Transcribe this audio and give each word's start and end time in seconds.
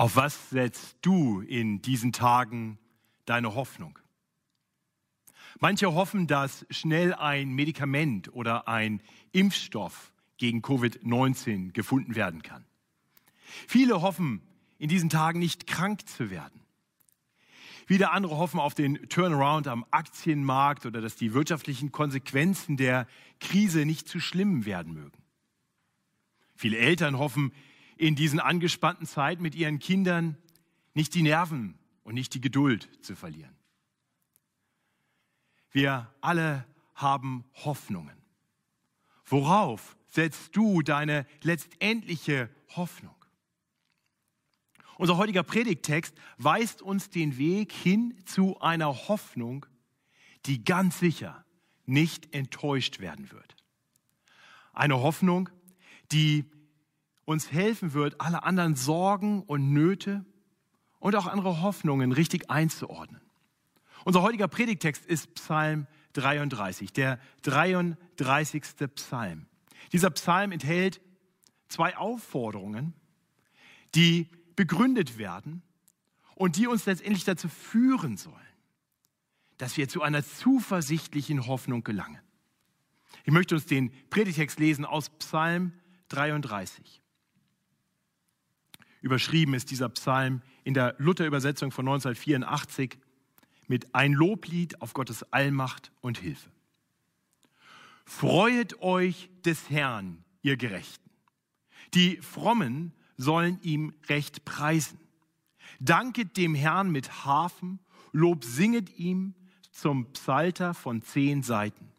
Auf 0.00 0.16
was 0.16 0.48
setzt 0.48 0.96
du 1.02 1.42
in 1.42 1.82
diesen 1.82 2.14
Tagen 2.14 2.78
deine 3.26 3.54
Hoffnung? 3.54 3.98
Manche 5.58 5.92
hoffen, 5.92 6.26
dass 6.26 6.64
schnell 6.70 7.12
ein 7.12 7.50
Medikament 7.50 8.32
oder 8.32 8.66
ein 8.66 9.02
Impfstoff 9.32 10.14
gegen 10.38 10.62
Covid-19 10.62 11.72
gefunden 11.72 12.14
werden 12.14 12.40
kann. 12.42 12.64
Viele 13.68 14.00
hoffen, 14.00 14.40
in 14.78 14.88
diesen 14.88 15.10
Tagen 15.10 15.38
nicht 15.38 15.66
krank 15.66 16.08
zu 16.08 16.30
werden. 16.30 16.62
Wieder 17.86 18.12
andere 18.12 18.38
hoffen 18.38 18.58
auf 18.58 18.72
den 18.72 19.06
Turnaround 19.10 19.68
am 19.68 19.84
Aktienmarkt 19.90 20.86
oder 20.86 21.02
dass 21.02 21.16
die 21.16 21.34
wirtschaftlichen 21.34 21.92
Konsequenzen 21.92 22.78
der 22.78 23.06
Krise 23.38 23.84
nicht 23.84 24.08
zu 24.08 24.18
schlimm 24.18 24.64
werden 24.64 24.94
mögen. 24.94 25.22
Viele 26.56 26.78
Eltern 26.78 27.18
hoffen 27.18 27.52
in 28.00 28.14
diesen 28.14 28.40
angespannten 28.40 29.06
Zeiten 29.06 29.42
mit 29.42 29.54
ihren 29.54 29.78
Kindern 29.78 30.38
nicht 30.94 31.14
die 31.14 31.22
Nerven 31.22 31.78
und 32.02 32.14
nicht 32.14 32.32
die 32.32 32.40
Geduld 32.40 32.88
zu 33.04 33.14
verlieren. 33.14 33.54
Wir 35.70 36.12
alle 36.22 36.66
haben 36.94 37.44
Hoffnungen. 37.64 38.16
Worauf 39.26 39.96
setzt 40.08 40.56
du 40.56 40.80
deine 40.80 41.26
letztendliche 41.42 42.48
Hoffnung? 42.74 43.14
Unser 44.96 45.18
heutiger 45.18 45.42
Predigttext 45.42 46.16
weist 46.38 46.80
uns 46.82 47.10
den 47.10 47.36
Weg 47.36 47.70
hin 47.70 48.14
zu 48.24 48.58
einer 48.60 49.08
Hoffnung, 49.08 49.66
die 50.46 50.64
ganz 50.64 50.98
sicher 50.98 51.44
nicht 51.84 52.34
enttäuscht 52.34 52.98
werden 52.98 53.30
wird. 53.30 53.56
Eine 54.72 55.00
Hoffnung, 55.00 55.50
die 56.12 56.50
uns 57.30 57.52
helfen 57.52 57.92
wird, 57.92 58.20
alle 58.20 58.42
anderen 58.42 58.74
Sorgen 58.74 59.42
und 59.42 59.72
Nöte 59.72 60.24
und 60.98 61.14
auch 61.14 61.26
andere 61.26 61.62
Hoffnungen 61.62 62.12
richtig 62.12 62.50
einzuordnen. 62.50 63.20
Unser 64.04 64.22
heutiger 64.22 64.48
Predigtext 64.48 65.06
ist 65.06 65.34
Psalm 65.34 65.86
33, 66.14 66.92
der 66.92 67.20
33. 67.42 68.62
Psalm. 68.94 69.46
Dieser 69.92 70.10
Psalm 70.10 70.50
enthält 70.50 71.00
zwei 71.68 71.96
Aufforderungen, 71.96 72.94
die 73.94 74.28
begründet 74.56 75.16
werden 75.16 75.62
und 76.34 76.56
die 76.56 76.66
uns 76.66 76.86
letztendlich 76.86 77.24
dazu 77.24 77.48
führen 77.48 78.16
sollen, 78.16 78.36
dass 79.56 79.76
wir 79.76 79.88
zu 79.88 80.02
einer 80.02 80.24
zuversichtlichen 80.24 81.46
Hoffnung 81.46 81.84
gelangen. 81.84 82.20
Ich 83.24 83.32
möchte 83.32 83.54
uns 83.54 83.66
den 83.66 83.92
Predigtext 84.08 84.58
lesen 84.58 84.84
aus 84.84 85.10
Psalm 85.10 85.72
33. 86.08 86.99
Überschrieben 89.00 89.54
ist 89.54 89.70
dieser 89.70 89.88
Psalm 89.88 90.42
in 90.64 90.74
der 90.74 90.94
Luther-Übersetzung 90.98 91.70
von 91.70 91.88
1984 91.88 92.98
mit 93.66 93.94
ein 93.94 94.12
Loblied 94.12 94.82
auf 94.82 94.92
Gottes 94.92 95.22
Allmacht 95.32 95.92
und 96.00 96.18
Hilfe. 96.18 96.50
Freuet 98.04 98.80
euch 98.82 99.30
des 99.44 99.70
Herrn, 99.70 100.24
ihr 100.42 100.56
Gerechten. 100.56 101.08
Die 101.94 102.16
Frommen 102.18 102.92
sollen 103.16 103.58
ihm 103.62 103.94
recht 104.08 104.44
preisen. 104.44 104.98
Danket 105.78 106.36
dem 106.36 106.54
Herrn 106.54 106.90
mit 106.90 107.24
Hafen, 107.24 107.78
Lob 108.12 108.44
singet 108.44 108.98
ihm 108.98 109.34
zum 109.70 110.12
Psalter 110.12 110.74
von 110.74 111.02
zehn 111.02 111.42
Seiten. 111.42 111.92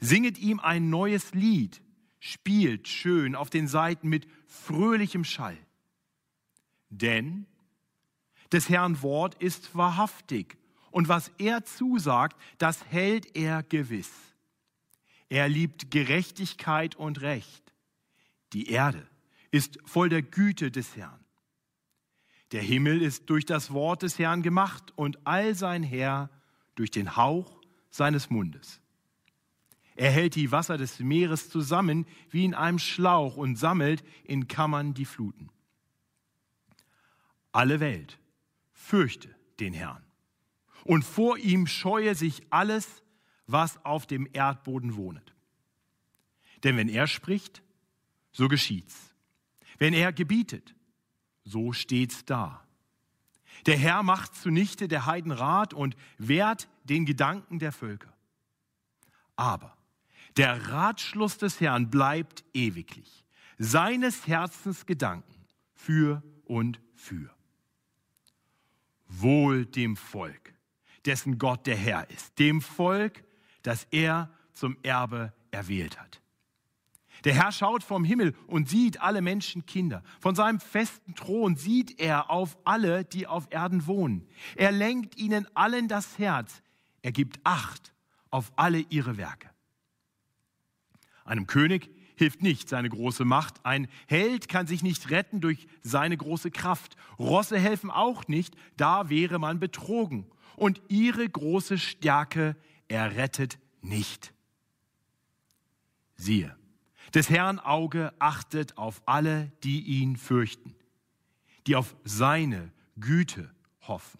Singet 0.00 0.38
ihm 0.38 0.60
ein 0.60 0.90
neues 0.90 1.32
Lied, 1.32 1.80
spielt 2.18 2.88
schön 2.88 3.34
auf 3.34 3.50
den 3.50 3.68
Seiten 3.68 4.08
mit 4.08 4.26
fröhlichem 4.46 5.24
Schall. 5.24 5.56
Denn 6.90 7.46
des 8.52 8.68
Herrn 8.68 9.02
Wort 9.02 9.34
ist 9.42 9.74
wahrhaftig 9.76 10.56
und 10.90 11.08
was 11.08 11.30
er 11.38 11.64
zusagt, 11.64 12.40
das 12.58 12.84
hält 12.86 13.36
er 13.36 13.62
gewiss. 13.62 14.10
Er 15.28 15.48
liebt 15.48 15.90
Gerechtigkeit 15.90 16.96
und 16.96 17.20
Recht. 17.20 17.74
Die 18.54 18.70
Erde 18.70 19.06
ist 19.50 19.78
voll 19.84 20.08
der 20.08 20.22
Güte 20.22 20.70
des 20.70 20.96
Herrn. 20.96 21.24
Der 22.52 22.62
Himmel 22.62 23.02
ist 23.02 23.28
durch 23.28 23.44
das 23.44 23.72
Wort 23.72 24.02
des 24.02 24.18
Herrn 24.18 24.42
gemacht 24.42 24.92
und 24.96 25.26
all 25.26 25.54
sein 25.54 25.82
Heer 25.82 26.30
durch 26.74 26.90
den 26.90 27.16
Hauch 27.16 27.60
seines 27.90 28.30
Mundes. 28.30 28.80
Er 29.96 30.10
hält 30.10 30.36
die 30.36 30.52
Wasser 30.52 30.78
des 30.78 31.00
Meeres 31.00 31.50
zusammen 31.50 32.06
wie 32.30 32.44
in 32.44 32.54
einem 32.54 32.78
Schlauch 32.78 33.36
und 33.36 33.56
sammelt 33.56 34.04
in 34.24 34.48
Kammern 34.48 34.94
die 34.94 35.04
Fluten. 35.04 35.50
Alle 37.52 37.80
Welt 37.80 38.18
fürchte 38.72 39.34
den 39.60 39.72
Herrn 39.72 40.04
und 40.84 41.04
vor 41.04 41.38
ihm 41.38 41.66
scheue 41.66 42.14
sich 42.14 42.42
alles, 42.50 43.02
was 43.46 43.84
auf 43.84 44.06
dem 44.06 44.28
Erdboden 44.32 44.96
wohnet. 44.96 45.34
Denn 46.64 46.76
wenn 46.76 46.88
er 46.88 47.06
spricht, 47.06 47.62
so 48.32 48.48
geschieht's. 48.48 49.14
Wenn 49.78 49.94
er 49.94 50.12
gebietet, 50.12 50.74
so 51.44 51.72
steht's 51.72 52.24
da. 52.24 52.64
Der 53.66 53.76
Herr 53.76 54.02
macht 54.02 54.34
zunichte 54.34 54.88
der 54.88 55.06
Heiden 55.06 55.32
Rat 55.32 55.74
und 55.74 55.96
wehrt 56.18 56.68
den 56.84 57.06
Gedanken 57.06 57.58
der 57.58 57.72
Völker. 57.72 58.12
Aber 59.36 59.76
der 60.36 60.70
Ratschluss 60.70 61.38
des 61.38 61.60
Herrn 61.60 61.90
bleibt 61.90 62.44
ewiglich, 62.54 63.24
seines 63.58 64.26
Herzens 64.26 64.86
Gedanken 64.86 65.46
für 65.74 66.22
und 66.44 66.80
für. 66.94 67.37
Wohl 69.08 69.66
dem 69.66 69.96
Volk, 69.96 70.54
dessen 71.04 71.38
Gott 71.38 71.66
der 71.66 71.76
Herr 71.76 72.08
ist, 72.10 72.38
dem 72.38 72.60
Volk, 72.60 73.24
das 73.62 73.86
er 73.90 74.30
zum 74.52 74.76
Erbe 74.82 75.32
erwählt 75.50 75.98
hat. 75.98 76.20
Der 77.24 77.34
Herr 77.34 77.50
schaut 77.50 77.82
vom 77.82 78.04
Himmel 78.04 78.34
und 78.46 78.68
sieht 78.68 79.00
alle 79.00 79.22
Menschen 79.22 79.66
Kinder. 79.66 80.02
Von 80.20 80.34
seinem 80.34 80.60
festen 80.60 81.14
Thron 81.14 81.56
sieht 81.56 81.98
er 82.00 82.30
auf 82.30 82.56
alle, 82.64 83.04
die 83.04 83.26
auf 83.26 83.48
Erden 83.50 83.86
wohnen. 83.86 84.28
Er 84.54 84.70
lenkt 84.70 85.16
ihnen 85.16 85.48
allen 85.54 85.88
das 85.88 86.18
Herz. 86.18 86.62
Er 87.02 87.12
gibt 87.12 87.40
Acht 87.44 87.92
auf 88.30 88.52
alle 88.56 88.78
ihre 88.78 89.16
Werke. 89.16 89.50
Einem 91.24 91.46
König 91.46 91.90
hilft 92.18 92.42
nicht 92.42 92.68
seine 92.68 92.88
große 92.88 93.24
Macht. 93.24 93.64
Ein 93.64 93.88
Held 94.06 94.48
kann 94.48 94.66
sich 94.66 94.82
nicht 94.82 95.10
retten 95.10 95.40
durch 95.40 95.66
seine 95.82 96.16
große 96.16 96.50
Kraft. 96.50 96.96
Rosse 97.18 97.58
helfen 97.58 97.90
auch 97.90 98.28
nicht, 98.28 98.54
da 98.76 99.08
wäre 99.08 99.38
man 99.38 99.60
betrogen. 99.60 100.26
Und 100.56 100.82
ihre 100.88 101.28
große 101.28 101.78
Stärke 101.78 102.56
errettet 102.88 103.58
nicht. 103.80 104.32
Siehe, 106.16 106.56
des 107.14 107.30
Herrn 107.30 107.58
Auge 107.60 108.12
achtet 108.18 108.76
auf 108.76 109.00
alle, 109.06 109.52
die 109.62 109.82
ihn 109.82 110.16
fürchten, 110.16 110.74
die 111.66 111.76
auf 111.76 111.96
seine 112.04 112.72
Güte 112.98 113.50
hoffen, 113.82 114.18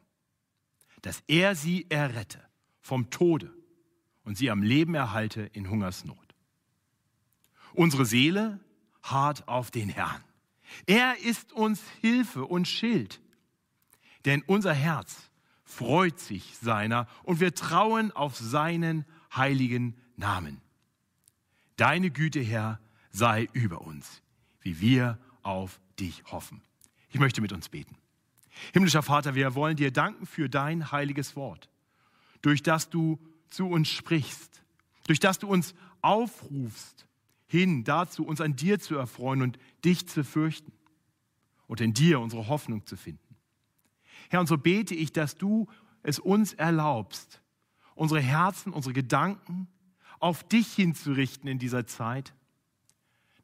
dass 1.02 1.22
er 1.26 1.54
sie 1.54 1.86
errette 1.90 2.40
vom 2.80 3.10
Tode 3.10 3.52
und 4.24 4.38
sie 4.38 4.50
am 4.50 4.62
Leben 4.62 4.94
erhalte 4.94 5.42
in 5.52 5.68
Hungersnot. 5.68 6.27
Unsere 7.78 8.06
Seele 8.06 8.58
hart 9.04 9.46
auf 9.46 9.70
den 9.70 9.88
Herrn. 9.88 10.20
Er 10.86 11.16
ist 11.20 11.52
uns 11.52 11.80
Hilfe 12.00 12.44
und 12.44 12.66
Schild. 12.66 13.20
Denn 14.24 14.42
unser 14.48 14.74
Herz 14.74 15.30
freut 15.62 16.18
sich 16.18 16.56
seiner 16.60 17.06
und 17.22 17.38
wir 17.38 17.54
trauen 17.54 18.10
auf 18.10 18.36
seinen 18.36 19.04
heiligen 19.32 19.96
Namen. 20.16 20.60
Deine 21.76 22.10
Güte, 22.10 22.40
Herr, 22.40 22.80
sei 23.12 23.48
über 23.52 23.82
uns, 23.82 24.22
wie 24.60 24.80
wir 24.80 25.16
auf 25.44 25.78
dich 26.00 26.24
hoffen. 26.32 26.60
Ich 27.10 27.20
möchte 27.20 27.40
mit 27.40 27.52
uns 27.52 27.68
beten. 27.68 27.96
Himmlischer 28.72 29.04
Vater, 29.04 29.36
wir 29.36 29.54
wollen 29.54 29.76
dir 29.76 29.92
danken 29.92 30.26
für 30.26 30.48
dein 30.48 30.90
heiliges 30.90 31.36
Wort, 31.36 31.70
durch 32.42 32.60
das 32.64 32.90
du 32.90 33.20
zu 33.50 33.68
uns 33.68 33.88
sprichst, 33.88 34.64
durch 35.06 35.20
das 35.20 35.38
du 35.38 35.46
uns 35.46 35.76
aufrufst, 36.02 37.07
hin 37.48 37.82
dazu, 37.82 38.24
uns 38.24 38.40
an 38.40 38.54
dir 38.54 38.78
zu 38.78 38.94
erfreuen 38.94 39.42
und 39.42 39.58
dich 39.84 40.06
zu 40.06 40.22
fürchten 40.22 40.72
und 41.66 41.80
in 41.80 41.94
dir 41.94 42.20
unsere 42.20 42.46
Hoffnung 42.48 42.86
zu 42.86 42.96
finden. 42.96 43.36
Herr, 44.28 44.40
und 44.40 44.46
so 44.46 44.58
bete 44.58 44.94
ich, 44.94 45.12
dass 45.12 45.36
du 45.36 45.66
es 46.02 46.18
uns 46.18 46.52
erlaubst, 46.52 47.42
unsere 47.94 48.20
Herzen, 48.20 48.72
unsere 48.72 48.92
Gedanken 48.92 49.66
auf 50.20 50.44
dich 50.44 50.72
hinzurichten 50.74 51.48
in 51.48 51.58
dieser 51.58 51.86
Zeit, 51.86 52.34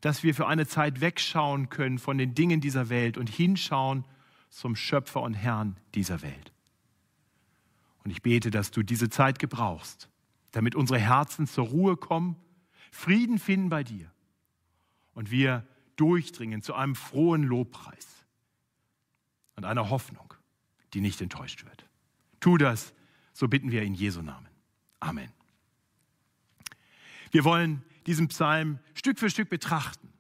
dass 0.03 0.23
wir 0.23 0.35
für 0.35 0.47
eine 0.47 0.67
Zeit 0.67 1.01
wegschauen 1.01 1.71
können 1.71 1.99
von 1.99 2.19
den 2.19 2.35
Dingen 2.35 2.61
dieser 2.61 2.91
Welt 2.91 3.17
und 3.17 3.31
hinschauen 3.31 4.05
zum 4.51 4.77
Schöpfer 4.77 5.23
und 5.23 5.35
Herrn 5.35 5.79
dieser 5.95 6.21
Welt. 6.21 6.53
Und 8.05 8.11
ich 8.11 8.21
bete, 8.21 8.51
dass 8.51 8.71
du 8.71 8.83
diese 8.83 9.09
Zeit 9.09 9.39
gebrauchst, 9.39 10.11
damit 10.53 10.75
unsere 10.75 10.99
Herzen 11.01 11.47
zur 11.47 11.69
Ruhe 11.69 11.97
kommen 11.97 12.37
Frieden 12.95 13.41
finden 13.41 13.71
bei 13.71 13.83
dir 13.83 14.09
und 15.15 15.33
wir 15.33 15.67
durchdringen 15.97 16.63
zu 16.63 16.75
einem 16.75 16.95
frohen 16.95 17.43
Lobpreis. 17.43 18.07
und 19.57 19.65
einer 19.65 19.91
Hoffnung, 19.91 20.35
die 20.95 21.01
nicht 21.01 21.21
enttäuscht 21.21 21.65
wird. 21.65 21.89
Tu 22.41 22.57
das, 22.57 22.93
so 23.33 23.47
bitten 23.47 23.71
wir 23.71 23.83
in 23.83 23.95
Jesu 23.95 24.21
Namen. 24.21 24.49
Amen. 24.99 25.31
Wir 27.31 27.45
wollen 27.45 27.85
diesen 28.07 28.27
Psalm 28.29 28.81
Stück 28.95 29.19
für 29.21 29.31
Stück 29.31 29.49
betrachten. 29.49 30.13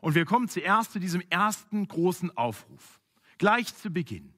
Und 0.00 0.14
wir 0.14 0.24
kommen 0.24 0.48
zuerst 0.48 0.92
zu 0.92 1.00
diesem 1.00 1.22
ersten 1.30 1.88
großen 1.88 2.36
Aufruf. 2.36 3.00
Gleich 3.38 3.74
zu 3.74 3.90
Beginn. 3.90 4.32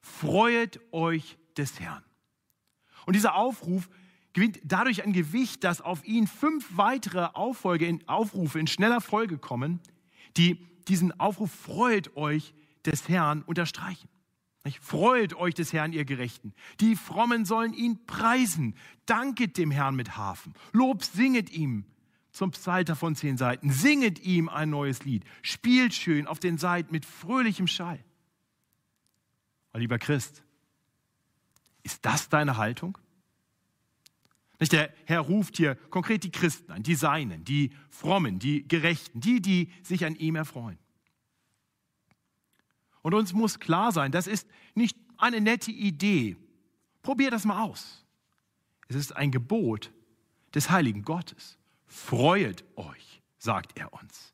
Freuet 0.00 0.80
euch 0.92 1.36
des 1.58 1.78
Herrn. 1.78 2.04
Und 3.04 3.16
dieser 3.16 3.34
Aufruf 3.34 3.90
gewinnt 4.34 4.60
dadurch 4.64 5.02
ein 5.02 5.14
Gewicht, 5.14 5.64
dass 5.64 5.80
auf 5.80 6.04
ihn 6.04 6.26
fünf 6.26 6.76
weitere 6.76 7.28
Auffolge 7.32 7.98
Aufrufe 8.06 8.58
in 8.58 8.66
schneller 8.66 9.00
Folge 9.00 9.38
kommen, 9.38 9.80
die 10.36 10.58
diesen 10.88 11.18
Aufruf 11.18 11.50
Freut 11.50 12.16
euch 12.16 12.52
des 12.84 13.08
Herrn 13.08 13.42
unterstreichen. 13.42 14.08
Freut 14.80 15.34
euch 15.34 15.54
des 15.54 15.72
Herrn, 15.72 15.92
ihr 15.92 16.04
Gerechten. 16.04 16.54
Die 16.80 16.96
Frommen 16.96 17.44
sollen 17.44 17.74
ihn 17.74 18.06
preisen. 18.06 18.74
Danket 19.04 19.58
dem 19.58 19.70
Herrn 19.70 19.94
mit 19.94 20.16
Hafen. 20.16 20.54
Lob 20.72 21.04
singet 21.04 21.50
ihm 21.50 21.84
zum 22.32 22.50
Psalter 22.50 22.96
von 22.96 23.14
zehn 23.14 23.36
Seiten. 23.36 23.70
Singet 23.70 24.20
ihm 24.20 24.48
ein 24.48 24.70
neues 24.70 25.04
Lied. 25.04 25.24
Spielt 25.42 25.94
schön 25.94 26.26
auf 26.26 26.40
den 26.40 26.56
Seiten 26.56 26.92
mit 26.92 27.04
fröhlichem 27.04 27.66
Schall. 27.66 28.02
Lieber 29.74 29.98
Christ, 29.98 30.42
ist 31.82 32.06
das 32.06 32.28
deine 32.28 32.56
Haltung? 32.56 32.96
Nicht, 34.64 34.72
der 34.72 34.90
Herr 35.04 35.20
ruft 35.20 35.58
hier 35.58 35.74
konkret 35.90 36.24
die 36.24 36.30
Christen 36.30 36.72
an, 36.72 36.82
die 36.82 36.94
Seinen, 36.94 37.44
die 37.44 37.70
Frommen, 37.90 38.38
die 38.38 38.66
Gerechten, 38.66 39.20
die, 39.20 39.42
die 39.42 39.70
sich 39.82 40.06
an 40.06 40.16
ihm 40.16 40.36
erfreuen. 40.36 40.78
Und 43.02 43.12
uns 43.12 43.34
muss 43.34 43.60
klar 43.60 43.92
sein, 43.92 44.10
das 44.10 44.26
ist 44.26 44.48
nicht 44.74 44.96
eine 45.18 45.42
nette 45.42 45.70
Idee. 45.70 46.38
Probier 47.02 47.30
das 47.30 47.44
mal 47.44 47.62
aus. 47.62 48.06
Es 48.88 48.96
ist 48.96 49.14
ein 49.14 49.30
Gebot 49.30 49.92
des 50.54 50.70
heiligen 50.70 51.02
Gottes. 51.02 51.58
Freuet 51.86 52.64
euch, 52.76 53.20
sagt 53.36 53.78
er 53.78 53.92
uns. 53.92 54.32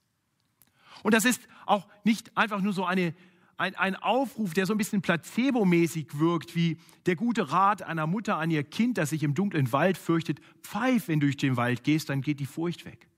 Und 1.03 1.13
das 1.13 1.25
ist 1.25 1.43
auch 1.67 1.89
nicht 2.05 2.37
einfach 2.37 2.61
nur 2.61 2.73
so 2.73 2.85
eine, 2.85 3.17
ein, 3.61 3.75
ein 3.75 3.97
Aufruf, 3.97 4.55
der 4.55 4.67
so 4.67 4.75
ein 4.75 4.79
bisschen 4.79 5.03
placebomäßig 5.03 6.19
wirkt, 6.19 6.57
wie 6.57 6.79
der 7.07 7.17
gute 7.17 7.53
Rat 7.53 7.83
einer 7.83 8.07
Mutter 8.07 8.37
an 8.37 8.51
ihr 8.51 8.65
Kind, 8.65 8.99
das 8.99 9.11
sich 9.11 9.23
im 9.23 9.35
dunklen 9.35 9.73
Wald 9.73 9.99
fürchtet. 9.99 10.41
Pfeif, 10.63 11.09
wenn 11.09 11.21
du 11.21 11.27
durch 11.27 11.37
den 11.37 11.57
Wald 11.57 11.85
gehst, 11.85 12.09
dann 12.09 12.23
geht 12.23 12.41
die 12.41 12.47
Furcht 12.47 12.85
weg. 12.85 13.09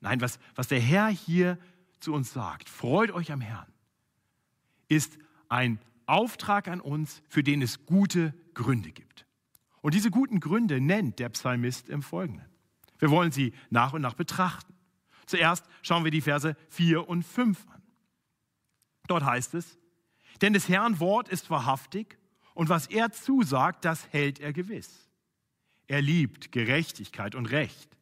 Nein, 0.00 0.20
was, 0.20 0.38
was 0.54 0.68
der 0.68 0.80
Herr 0.80 1.08
hier 1.08 1.58
zu 2.00 2.12
uns 2.12 2.32
sagt, 2.32 2.68
freut 2.68 3.10
euch 3.10 3.32
am 3.32 3.40
Herrn 3.40 3.66
ist 4.88 5.18
ein 5.48 5.78
Auftrag 6.06 6.68
an 6.68 6.80
uns, 6.80 7.22
für 7.28 7.42
den 7.42 7.62
es 7.62 7.86
gute 7.86 8.34
Gründe 8.54 8.92
gibt. 8.92 9.26
Und 9.80 9.94
diese 9.94 10.10
guten 10.10 10.40
Gründe 10.40 10.80
nennt 10.80 11.18
der 11.18 11.28
Psalmist 11.30 11.88
im 11.88 12.02
Folgenden. 12.02 12.46
Wir 12.98 13.10
wollen 13.10 13.32
sie 13.32 13.52
nach 13.70 13.92
und 13.92 14.02
nach 14.02 14.14
betrachten. 14.14 14.74
Zuerst 15.26 15.64
schauen 15.82 16.04
wir 16.04 16.10
die 16.10 16.20
Verse 16.20 16.56
4 16.70 17.08
und 17.08 17.24
5 17.24 17.66
an. 17.68 17.75
Dort 19.06 19.24
heißt 19.24 19.54
es, 19.54 19.78
denn 20.40 20.52
des 20.52 20.68
Herrn 20.68 21.00
Wort 21.00 21.28
ist 21.28 21.50
wahrhaftig 21.50 22.18
und 22.54 22.68
was 22.68 22.86
er 22.86 23.12
zusagt, 23.12 23.84
das 23.84 24.06
hält 24.12 24.40
er 24.40 24.52
gewiss. 24.52 25.08
Er 25.86 26.02
liebt 26.02 26.52
Gerechtigkeit 26.52 27.34
und 27.34 27.46
Recht. 27.46 27.96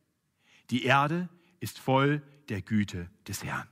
Die 0.71 0.85
Erde 0.85 1.29
ist 1.61 1.79
voll 1.79 2.23
der 2.49 2.63
Güte 2.63 3.11
des 3.27 3.45
Herrn. 3.45 3.69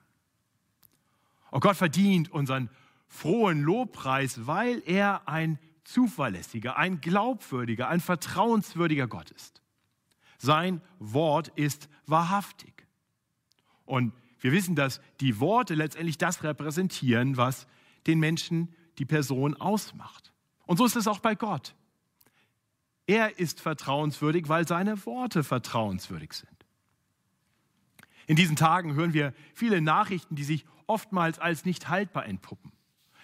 Oh 1.50 1.60
Gott 1.60 1.76
verdient 1.76 2.30
unseren 2.30 2.70
frohen 3.08 3.62
Lobpreis, 3.62 4.46
weil 4.46 4.82
er 4.86 5.28
ein 5.28 5.58
zuverlässiger, 5.84 6.76
ein 6.76 7.00
glaubwürdiger, 7.00 7.88
ein 7.88 8.00
vertrauenswürdiger 8.00 9.06
Gott 9.06 9.30
ist. 9.30 9.62
Sein 10.38 10.80
Wort 10.98 11.48
ist 11.48 11.88
wahrhaftig. 12.06 12.86
Und 13.84 14.12
wir 14.42 14.52
wissen, 14.52 14.74
dass 14.74 15.00
die 15.20 15.38
Worte 15.38 15.74
letztendlich 15.74 16.18
das 16.18 16.42
repräsentieren, 16.42 17.36
was 17.36 17.66
den 18.06 18.18
Menschen, 18.18 18.74
die 18.98 19.04
Person 19.04 19.54
ausmacht. 19.54 20.32
Und 20.66 20.76
so 20.76 20.84
ist 20.84 20.96
es 20.96 21.06
auch 21.06 21.20
bei 21.20 21.34
Gott. 21.36 21.74
Er 23.06 23.38
ist 23.38 23.60
vertrauenswürdig, 23.60 24.48
weil 24.48 24.66
seine 24.66 25.06
Worte 25.06 25.44
vertrauenswürdig 25.44 26.32
sind. 26.32 26.50
In 28.26 28.36
diesen 28.36 28.56
Tagen 28.56 28.94
hören 28.94 29.12
wir 29.12 29.32
viele 29.54 29.80
Nachrichten, 29.80 30.34
die 30.34 30.44
sich 30.44 30.64
oftmals 30.86 31.38
als 31.38 31.64
nicht 31.64 31.88
haltbar 31.88 32.26
entpuppen. 32.26 32.72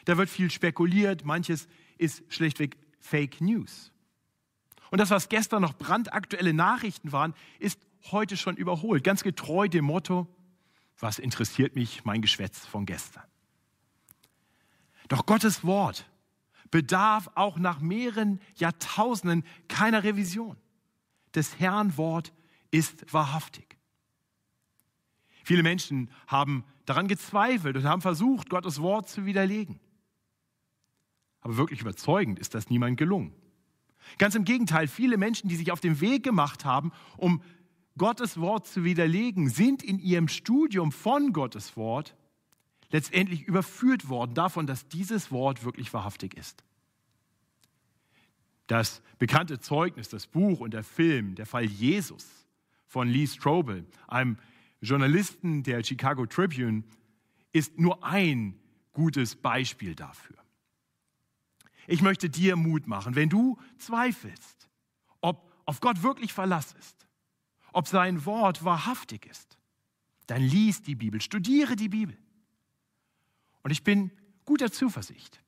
Da 0.04 0.16
wird 0.16 0.30
viel 0.30 0.50
spekuliert, 0.50 1.24
manches 1.24 1.68
ist 1.98 2.22
schlechtweg 2.28 2.76
Fake 3.00 3.40
News. 3.40 3.92
Und 4.90 4.98
das, 4.98 5.10
was 5.10 5.28
gestern 5.28 5.62
noch 5.62 5.74
brandaktuelle 5.74 6.54
Nachrichten 6.54 7.10
waren, 7.10 7.34
ist 7.58 7.80
heute 8.10 8.36
schon 8.36 8.56
überholt. 8.56 9.02
Ganz 9.02 9.22
getreu 9.22 9.68
dem 9.68 9.84
Motto, 9.84 10.28
was 10.98 11.18
interessiert 11.18 11.76
mich 11.76 12.04
mein 12.04 12.22
Geschwätz 12.22 12.66
von 12.66 12.86
gestern? 12.86 13.24
Doch 15.08 15.26
Gottes 15.26 15.64
Wort 15.64 16.08
bedarf 16.70 17.30
auch 17.34 17.58
nach 17.58 17.80
mehreren 17.80 18.40
Jahrtausenden 18.56 19.44
keiner 19.68 20.04
Revision. 20.04 20.56
Des 21.34 21.58
Herrn 21.58 21.96
Wort 21.96 22.32
ist 22.70 23.12
wahrhaftig. 23.12 23.78
Viele 25.44 25.62
Menschen 25.62 26.10
haben 26.26 26.64
daran 26.84 27.08
gezweifelt 27.08 27.76
und 27.76 27.84
haben 27.84 28.02
versucht, 28.02 28.50
Gottes 28.50 28.82
Wort 28.82 29.08
zu 29.08 29.24
widerlegen. 29.24 29.80
Aber 31.40 31.56
wirklich 31.56 31.80
überzeugend 31.80 32.38
ist 32.38 32.54
das 32.54 32.68
niemand 32.68 32.98
gelungen. 32.98 33.34
Ganz 34.18 34.34
im 34.34 34.44
Gegenteil, 34.44 34.88
viele 34.88 35.16
Menschen, 35.16 35.48
die 35.48 35.56
sich 35.56 35.72
auf 35.72 35.80
den 35.80 36.00
Weg 36.00 36.22
gemacht 36.22 36.64
haben, 36.64 36.92
um 37.16 37.42
Gottes 37.98 38.40
Wort 38.40 38.66
zu 38.66 38.84
widerlegen, 38.84 39.48
sind 39.48 39.82
in 39.82 39.98
ihrem 39.98 40.28
Studium 40.28 40.92
von 40.92 41.32
Gottes 41.32 41.76
Wort 41.76 42.14
letztendlich 42.90 43.42
überführt 43.42 44.08
worden 44.08 44.34
davon, 44.34 44.66
dass 44.66 44.88
dieses 44.88 45.30
Wort 45.30 45.64
wirklich 45.64 45.92
wahrhaftig 45.92 46.34
ist. 46.34 46.64
Das 48.66 49.02
bekannte 49.18 49.60
Zeugnis, 49.60 50.08
das 50.08 50.26
Buch 50.26 50.60
und 50.60 50.72
der 50.72 50.84
Film, 50.84 51.34
der 51.34 51.46
Fall 51.46 51.64
Jesus 51.64 52.26
von 52.86 53.08
Lee 53.08 53.26
Strobel, 53.26 53.84
einem 54.06 54.38
Journalisten 54.80 55.62
der 55.62 55.82
Chicago 55.82 56.26
Tribune, 56.26 56.84
ist 57.52 57.78
nur 57.78 58.04
ein 58.04 58.58
gutes 58.92 59.36
Beispiel 59.36 59.94
dafür. 59.94 60.36
Ich 61.86 62.02
möchte 62.02 62.28
dir 62.28 62.56
Mut 62.56 62.86
machen, 62.86 63.14
wenn 63.14 63.30
du 63.30 63.58
zweifelst, 63.78 64.68
ob 65.20 65.50
auf 65.64 65.80
Gott 65.80 66.02
wirklich 66.02 66.32
Verlass 66.32 66.72
ist, 66.78 67.07
ob 67.78 67.86
sein 67.86 68.24
Wort 68.24 68.64
wahrhaftig 68.64 69.24
ist, 69.24 69.56
dann 70.26 70.42
lies 70.42 70.82
die 70.82 70.96
Bibel, 70.96 71.20
studiere 71.20 71.76
die 71.76 71.88
Bibel. 71.88 72.18
Und 73.62 73.70
ich 73.70 73.84
bin 73.84 74.10
guter 74.44 74.72
Zuversicht, 74.72 75.40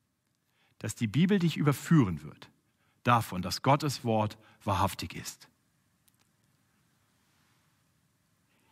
dass 0.79 0.95
die 0.95 1.07
Bibel 1.07 1.39
dich 1.39 1.57
überführen 1.57 2.23
wird 2.23 2.49
davon, 3.03 3.41
dass 3.41 3.63
Gottes 3.63 4.05
Wort 4.05 4.37
wahrhaftig 4.63 5.13
ist. 5.13 5.49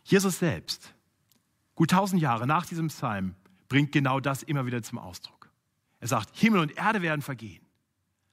Jesus 0.04 0.38
selbst, 0.38 0.94
gut 1.74 1.90
tausend 1.90 2.22
Jahre 2.22 2.46
nach 2.46 2.64
diesem 2.64 2.88
Psalm, 2.88 3.34
bringt 3.68 3.92
genau 3.92 4.20
das 4.20 4.42
immer 4.42 4.64
wieder 4.64 4.82
zum 4.82 4.96
Ausdruck. 4.96 5.50
Er 5.98 6.08
sagt, 6.08 6.34
Himmel 6.34 6.60
und 6.60 6.78
Erde 6.78 7.02
werden 7.02 7.20
vergehen, 7.20 7.66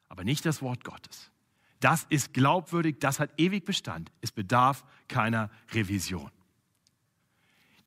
aber 0.08 0.24
nicht 0.24 0.46
das 0.46 0.62
Wort 0.62 0.86
Gottes. 0.86 1.32
Das 1.80 2.06
ist 2.10 2.34
glaubwürdig, 2.34 2.98
das 3.00 3.20
hat 3.20 3.32
ewig 3.38 3.66
Bestand. 3.66 4.12
Es 4.22 4.32
bedarf 4.32 4.84
keiner 5.08 5.50
Revision. 5.72 6.32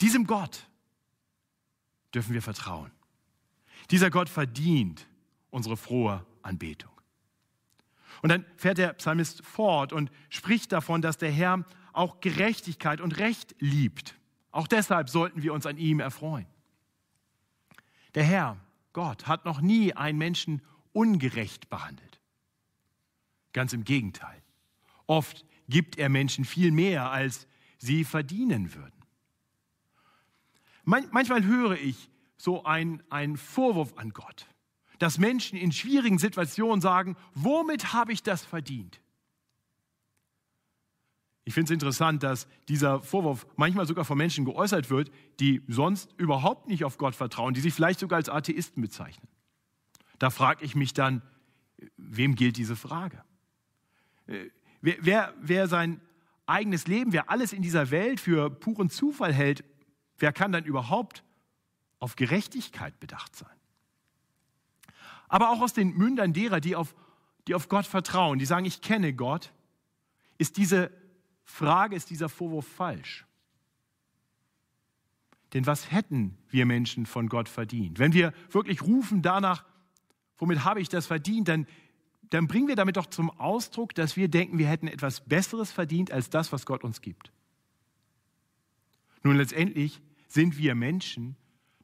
Diesem 0.00 0.26
Gott 0.26 0.66
dürfen 2.14 2.34
wir 2.34 2.42
vertrauen. 2.42 2.90
Dieser 3.90 4.10
Gott 4.10 4.28
verdient 4.28 5.06
unsere 5.50 5.76
frohe 5.76 6.24
Anbetung. 6.42 6.90
Und 8.22 8.28
dann 8.28 8.44
fährt 8.56 8.78
der 8.78 8.92
Psalmist 8.94 9.44
fort 9.44 9.92
und 9.92 10.10
spricht 10.28 10.72
davon, 10.72 11.02
dass 11.02 11.18
der 11.18 11.30
Herr 11.30 11.64
auch 11.92 12.20
Gerechtigkeit 12.20 13.00
und 13.00 13.18
Recht 13.18 13.56
liebt. 13.58 14.14
Auch 14.52 14.66
deshalb 14.66 15.08
sollten 15.08 15.42
wir 15.42 15.52
uns 15.52 15.66
an 15.66 15.78
ihm 15.78 16.00
erfreuen. 16.00 16.46
Der 18.14 18.24
Herr 18.24 18.58
Gott 18.92 19.26
hat 19.26 19.44
noch 19.44 19.60
nie 19.60 19.94
einen 19.94 20.18
Menschen 20.18 20.62
ungerecht 20.92 21.70
behandelt. 21.70 22.19
Ganz 23.52 23.72
im 23.72 23.84
Gegenteil. 23.84 24.42
Oft 25.06 25.44
gibt 25.68 25.98
er 25.98 26.08
Menschen 26.08 26.44
viel 26.44 26.70
mehr, 26.70 27.10
als 27.10 27.46
sie 27.78 28.04
verdienen 28.04 28.74
würden. 28.74 28.92
manchmal 30.84 31.44
höre 31.44 31.78
ich 31.78 32.10
so 32.36 32.64
einen 32.64 33.36
Vorwurf 33.36 33.96
an 33.96 34.10
Gott, 34.10 34.46
dass 34.98 35.18
Menschen 35.18 35.58
in 35.58 35.72
schwierigen 35.72 36.18
Situationen 36.18 36.80
sagen, 36.80 37.16
womit 37.34 37.92
habe 37.92 38.12
ich 38.12 38.22
das 38.22 38.44
verdient? 38.44 39.00
Ich 41.44 41.54
finde 41.54 41.72
es 41.72 41.74
interessant, 41.74 42.22
dass 42.22 42.46
dieser 42.68 43.02
Vorwurf 43.02 43.46
manchmal 43.56 43.86
sogar 43.86 44.04
von 44.04 44.16
Menschen 44.16 44.44
geäußert 44.44 44.90
wird, 44.90 45.10
die 45.40 45.62
sonst 45.68 46.12
überhaupt 46.16 46.68
nicht 46.68 46.84
auf 46.84 46.98
Gott 46.98 47.14
vertrauen, 47.14 47.54
die 47.54 47.60
sich 47.60 47.74
vielleicht 47.74 48.00
sogar 48.00 48.18
als 48.18 48.28
Atheisten 48.28 48.82
bezeichnen. 48.82 49.28
Da 50.18 50.30
frage 50.30 50.64
ich 50.64 50.74
mich 50.74 50.92
dann, 50.92 51.22
wem 51.96 52.34
gilt 52.36 52.56
diese 52.56 52.76
Frage? 52.76 53.24
Äh, 54.30 54.50
wer, 54.80 54.96
wer, 55.00 55.34
wer 55.40 55.68
sein 55.68 56.00
eigenes 56.46 56.86
Leben, 56.86 57.12
wer 57.12 57.30
alles 57.30 57.52
in 57.52 57.62
dieser 57.62 57.90
Welt 57.90 58.20
für 58.20 58.50
puren 58.50 58.90
Zufall 58.90 59.32
hält, 59.32 59.64
wer 60.18 60.32
kann 60.32 60.52
dann 60.52 60.64
überhaupt 60.64 61.24
auf 61.98 62.16
Gerechtigkeit 62.16 62.98
bedacht 63.00 63.36
sein? 63.36 63.48
Aber 65.28 65.50
auch 65.50 65.60
aus 65.60 65.72
den 65.72 65.96
Mündern 65.96 66.32
derer, 66.32 66.60
die 66.60 66.74
auf, 66.74 66.94
die 67.46 67.54
auf 67.54 67.68
Gott 67.68 67.86
vertrauen, 67.86 68.38
die 68.38 68.46
sagen, 68.46 68.66
ich 68.66 68.80
kenne 68.80 69.14
Gott, 69.14 69.52
ist 70.38 70.56
diese 70.56 70.90
Frage, 71.44 71.94
ist 71.94 72.10
dieser 72.10 72.28
Vorwurf 72.28 72.66
falsch. 72.66 73.26
Denn 75.52 75.66
was 75.66 75.90
hätten 75.90 76.38
wir 76.48 76.64
Menschen 76.64 77.06
von 77.06 77.28
Gott 77.28 77.48
verdient? 77.48 77.98
Wenn 77.98 78.12
wir 78.12 78.32
wirklich 78.50 78.82
rufen 78.82 79.20
danach, 79.22 79.64
womit 80.38 80.64
habe 80.64 80.80
ich 80.80 80.88
das 80.88 81.06
verdient, 81.06 81.48
dann, 81.48 81.66
dann 82.30 82.46
bringen 82.46 82.68
wir 82.68 82.76
damit 82.76 82.96
doch 82.96 83.06
zum 83.06 83.30
Ausdruck, 83.30 83.94
dass 83.94 84.16
wir 84.16 84.28
denken, 84.28 84.58
wir 84.58 84.68
hätten 84.68 84.86
etwas 84.86 85.20
Besseres 85.20 85.72
verdient 85.72 86.12
als 86.12 86.30
das, 86.30 86.52
was 86.52 86.64
Gott 86.64 86.84
uns 86.84 87.00
gibt. 87.00 87.32
Nun, 89.22 89.36
letztendlich 89.36 90.00
sind 90.28 90.56
wir 90.56 90.74
Menschen, 90.74 91.36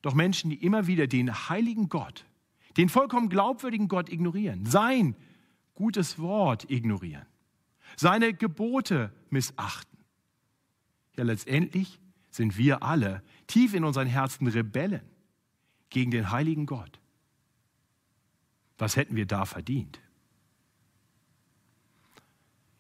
doch 0.02 0.14
Menschen, 0.14 0.50
die 0.50 0.64
immer 0.64 0.86
wieder 0.86 1.08
den 1.08 1.48
heiligen 1.48 1.88
Gott, 1.88 2.24
den 2.76 2.88
vollkommen 2.88 3.28
glaubwürdigen 3.28 3.88
Gott 3.88 4.08
ignorieren, 4.08 4.66
sein 4.66 5.16
gutes 5.74 6.18
Wort 6.18 6.70
ignorieren, 6.70 7.26
seine 7.96 8.32
Gebote 8.32 9.12
missachten. 9.30 9.98
Ja, 11.16 11.24
letztendlich 11.24 11.98
sind 12.30 12.56
wir 12.56 12.82
alle 12.82 13.22
tief 13.46 13.74
in 13.74 13.84
unseren 13.84 14.06
Herzen 14.06 14.46
Rebellen 14.46 15.02
gegen 15.90 16.10
den 16.10 16.30
heiligen 16.30 16.66
Gott. 16.66 17.00
Was 18.78 18.96
hätten 18.96 19.16
wir 19.16 19.26
da 19.26 19.44
verdient? 19.44 20.00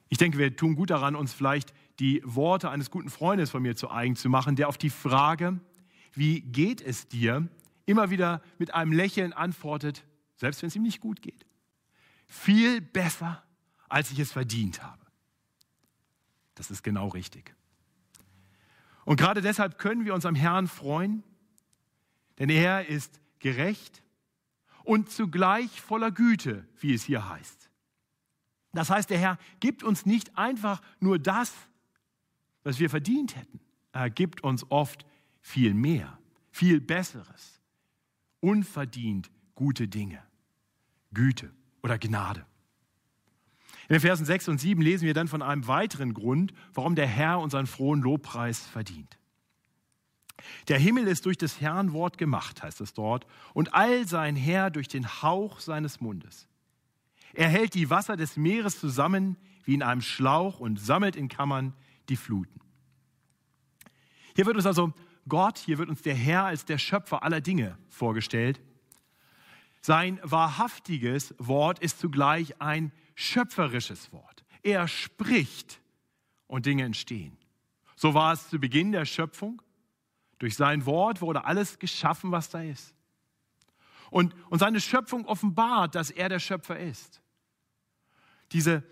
Ich 0.08 0.18
denke, 0.18 0.38
wir 0.38 0.54
tun 0.54 0.76
gut 0.76 0.90
daran, 0.90 1.16
uns 1.16 1.32
vielleicht 1.32 1.72
die 1.98 2.22
Worte 2.24 2.70
eines 2.70 2.90
guten 2.90 3.10
Freundes 3.10 3.50
von 3.50 3.62
mir 3.62 3.76
zu 3.76 3.90
eigen 3.90 4.16
zu 4.16 4.28
machen, 4.28 4.56
der 4.56 4.68
auf 4.68 4.78
die 4.78 4.90
Frage, 4.90 5.58
wie 6.12 6.40
geht 6.40 6.80
es 6.80 7.08
dir, 7.08 7.48
immer 7.86 8.10
wieder 8.10 8.42
mit 8.58 8.74
einem 8.74 8.92
Lächeln 8.92 9.32
antwortet, 9.32 10.04
selbst 10.36 10.62
wenn 10.62 10.68
es 10.68 10.76
ihm 10.76 10.82
nicht 10.82 11.00
gut 11.00 11.22
geht. 11.22 11.46
Viel 12.26 12.80
besser, 12.80 13.42
als 13.88 14.10
ich 14.10 14.18
es 14.18 14.32
verdient 14.32 14.82
habe. 14.82 15.04
Das 16.54 16.70
ist 16.70 16.82
genau 16.82 17.08
richtig. 17.08 17.54
Und 19.04 19.16
gerade 19.16 19.40
deshalb 19.40 19.78
können 19.78 20.04
wir 20.04 20.14
uns 20.14 20.26
am 20.26 20.34
Herrn 20.34 20.66
freuen, 20.66 21.22
denn 22.38 22.50
er 22.50 22.88
ist 22.88 23.20
gerecht 23.38 24.02
und 24.82 25.10
zugleich 25.10 25.80
voller 25.80 26.10
Güte, 26.10 26.66
wie 26.80 26.92
es 26.92 27.04
hier 27.04 27.28
heißt. 27.28 27.65
Das 28.76 28.90
heißt, 28.90 29.08
der 29.08 29.18
Herr 29.18 29.38
gibt 29.60 29.82
uns 29.82 30.04
nicht 30.04 30.36
einfach 30.36 30.82
nur 31.00 31.18
das, 31.18 31.52
was 32.62 32.78
wir 32.78 32.90
verdient 32.90 33.34
hätten. 33.34 33.60
Er 33.92 34.10
gibt 34.10 34.44
uns 34.44 34.70
oft 34.70 35.06
viel 35.40 35.72
mehr, 35.72 36.18
viel 36.50 36.80
Besseres, 36.80 37.62
unverdient 38.40 39.30
gute 39.54 39.88
Dinge, 39.88 40.22
Güte 41.14 41.50
oder 41.82 41.98
Gnade. 41.98 42.44
In 43.88 43.94
den 43.94 44.00
Versen 44.00 44.26
6 44.26 44.48
und 44.48 44.60
7 44.60 44.82
lesen 44.82 45.06
wir 45.06 45.14
dann 45.14 45.28
von 45.28 45.40
einem 45.40 45.66
weiteren 45.68 46.12
Grund, 46.12 46.52
warum 46.74 46.96
der 46.96 47.06
Herr 47.06 47.38
unseren 47.38 47.66
frohen 47.66 48.02
Lobpreis 48.02 48.60
verdient. 48.66 49.16
Der 50.68 50.78
Himmel 50.78 51.06
ist 51.06 51.24
durch 51.24 51.38
des 51.38 51.62
Herrn 51.62 51.92
Wort 51.92 52.18
gemacht, 52.18 52.62
heißt 52.62 52.82
es 52.82 52.92
dort, 52.92 53.26
und 53.54 53.72
all 53.72 54.06
sein 54.06 54.36
Herr 54.36 54.70
durch 54.70 54.88
den 54.88 55.22
Hauch 55.22 55.60
seines 55.60 56.00
Mundes. 56.00 56.46
Er 57.36 57.48
hält 57.48 57.74
die 57.74 57.90
Wasser 57.90 58.16
des 58.16 58.36
Meeres 58.36 58.80
zusammen 58.80 59.36
wie 59.64 59.74
in 59.74 59.82
einem 59.82 60.00
Schlauch 60.00 60.58
und 60.58 60.80
sammelt 60.80 61.16
in 61.16 61.28
Kammern 61.28 61.74
die 62.08 62.16
Fluten. 62.16 62.60
Hier 64.34 64.46
wird 64.46 64.56
uns 64.56 64.66
also 64.66 64.94
Gott, 65.28 65.58
hier 65.58 65.76
wird 65.78 65.90
uns 65.90 66.02
der 66.02 66.14
Herr 66.14 66.44
als 66.44 66.64
der 66.64 66.78
Schöpfer 66.78 67.22
aller 67.22 67.40
Dinge 67.40 67.76
vorgestellt. 67.90 68.60
Sein 69.82 70.18
wahrhaftiges 70.22 71.34
Wort 71.38 71.78
ist 71.80 72.00
zugleich 72.00 72.60
ein 72.60 72.90
schöpferisches 73.14 74.12
Wort. 74.12 74.44
Er 74.62 74.88
spricht 74.88 75.80
und 76.46 76.64
Dinge 76.64 76.84
entstehen. 76.84 77.36
So 77.96 78.14
war 78.14 78.32
es 78.32 78.48
zu 78.48 78.58
Beginn 78.58 78.92
der 78.92 79.04
Schöpfung. 79.04 79.60
Durch 80.38 80.54
sein 80.54 80.86
Wort 80.86 81.20
wurde 81.20 81.44
alles 81.44 81.78
geschaffen, 81.78 82.32
was 82.32 82.48
da 82.48 82.62
ist. 82.62 82.94
Und, 84.10 84.34
und 84.48 84.58
seine 84.58 84.80
Schöpfung 84.80 85.26
offenbart, 85.26 85.94
dass 85.94 86.10
er 86.10 86.28
der 86.28 86.38
Schöpfer 86.38 86.78
ist. 86.78 87.20
Diese, 88.52 88.82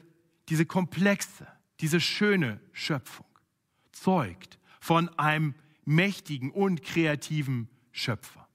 diese 0.49 0.67
komplexe, 0.67 1.47
diese 1.81 2.01
schöne 2.01 2.61
Schöpfung 2.73 3.27
zeugt 3.93 4.59
von 4.81 5.09
einem 5.19 5.55
mächtigen 5.85 6.51
und 6.51 6.83
kreativen 6.83 7.69
Schöpfer. 7.93 8.49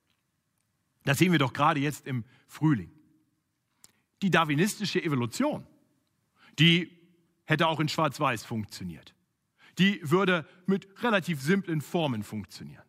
Das 1.04 1.18
sehen 1.18 1.32
wir 1.32 1.40
doch 1.40 1.54
gerade 1.54 1.80
jetzt 1.80 2.06
im 2.06 2.26
Frühling 2.48 2.92
die 4.22 4.30
darwinistische 4.32 5.02
Evolution, 5.02 5.66
die 6.58 6.92
hätte 7.46 7.68
auch 7.68 7.80
in 7.80 7.90
Schwarz-Weiß 7.90 8.46
funktioniert. 8.46 9.16
Die 9.78 10.00
würde 10.04 10.46
mit 10.66 10.88
relativ 11.04 11.42
simplen 11.42 11.82
Formen 11.82 12.24
funktionieren. 12.24 12.84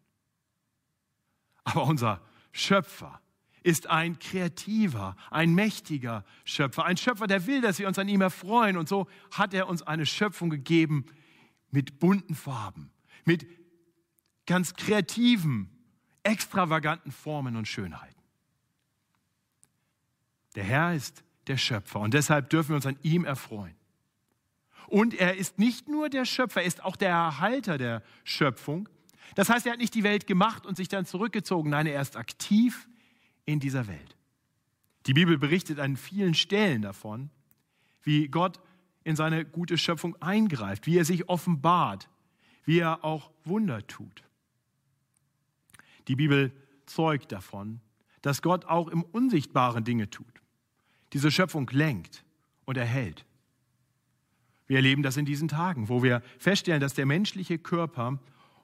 Aber 1.63 1.85
unser 1.85 2.21
Schöpfer 2.53 3.21
ist 3.63 3.89
ein 3.89 4.19
kreativer, 4.19 5.17
ein 5.31 5.55
mächtiger 5.55 6.25
Schöpfer, 6.45 6.85
ein 6.85 6.97
Schöpfer, 6.97 7.27
der 7.27 7.47
will, 7.47 7.61
dass 7.61 7.79
wir 7.79 7.89
uns 7.89 7.99
an 7.99 8.09
ihm 8.09 8.21
erfreuen. 8.21 8.77
Und 8.77 8.89
so 8.89 9.07
hat 9.31 9.55
er 9.55 9.69
uns 9.69 9.83
eine 9.83 10.07
Schöpfung 10.07 10.51
gegeben 10.51 11.07
mit 11.71 11.99
bunten 11.99 12.35
Farben, 12.35 12.91
mit 13.25 13.47
ganz 14.47 14.75
kreativen, 14.75 15.71
extravaganten 16.23 17.13
Formen 17.13 17.57
und 17.57 17.69
Schönheiten. 17.69 18.21
Der 20.55 20.65
Herr 20.65 20.95
ist 20.95 21.23
der 21.47 21.57
Schöpfer 21.57 22.01
und 22.01 22.15
deshalb 22.15 22.51
dürfen 22.51 22.71
wir 22.71 22.77
uns 22.77 22.87
an 22.87 22.99
ihm 23.03 23.25
erfreuen. 23.25 23.77
Und 24.89 25.15
er 25.15 25.37
ist 25.37 25.59
nicht 25.59 25.89
nur 25.89 26.09
der 26.09 26.25
Schöpfer, 26.25 26.63
er 26.63 26.67
ist 26.67 26.83
auch 26.83 26.97
der 26.97 27.11
Erhalter 27.11 27.79
der 27.79 28.03
Schöpfung. 28.25 28.89
Das 29.37 29.49
heißt, 29.49 29.67
er 29.67 29.73
hat 29.73 29.79
nicht 29.79 29.95
die 29.95 30.03
Welt 30.03 30.27
gemacht 30.27 30.67
und 30.67 30.77
sich 30.77 30.89
dann 30.89 31.07
zurückgezogen. 31.07 31.71
Nein, 31.71 31.87
er 31.87 32.03
ist 32.03 32.17
aktiv 32.17 32.89
in 33.51 33.61
dieser 33.61 33.87
Welt. 33.87 34.17
Die 35.07 35.15
Bibel 35.15 35.39
berichtet 35.39 35.79
an 35.79 35.97
vielen 35.97 36.35
Stellen 36.35 36.83
davon, 36.83 37.31
wie 38.03 38.29
Gott 38.29 38.61
in 39.05 39.17
seine 39.17 39.45
gute 39.45 39.79
Schöpfung 39.79 40.17
eingreift, 40.21 40.87
wie 40.87 40.99
er 40.99 41.05
sich 41.05 41.29
offenbart, 41.29 42.09
wie 42.65 42.79
er 42.79 43.05
auch 43.05 43.31
Wunder 43.45 43.87
tut. 43.87 44.23
Die 46.09 46.17
Bibel 46.17 46.53
zeugt 46.87 47.33
davon, 47.33 47.81
dass 48.23 48.43
Gott 48.43 48.67
auch 48.67 48.89
im 48.89 49.03
Unsichtbaren 49.03 49.85
Dinge 49.85 50.11
tut 50.11 50.41
diese 51.13 51.31
Schöpfung 51.31 51.69
lenkt 51.73 52.25
und 52.65 52.77
erhält. 52.77 53.25
Wir 54.67 54.77
erleben 54.77 55.03
das 55.03 55.17
in 55.17 55.25
diesen 55.25 55.49
Tagen, 55.49 55.89
wo 55.89 56.03
wir 56.03 56.23
feststellen, 56.39 56.81
dass 56.81 56.95
der 56.95 57.07
menschliche 57.07 57.59
Körper 57.59 58.21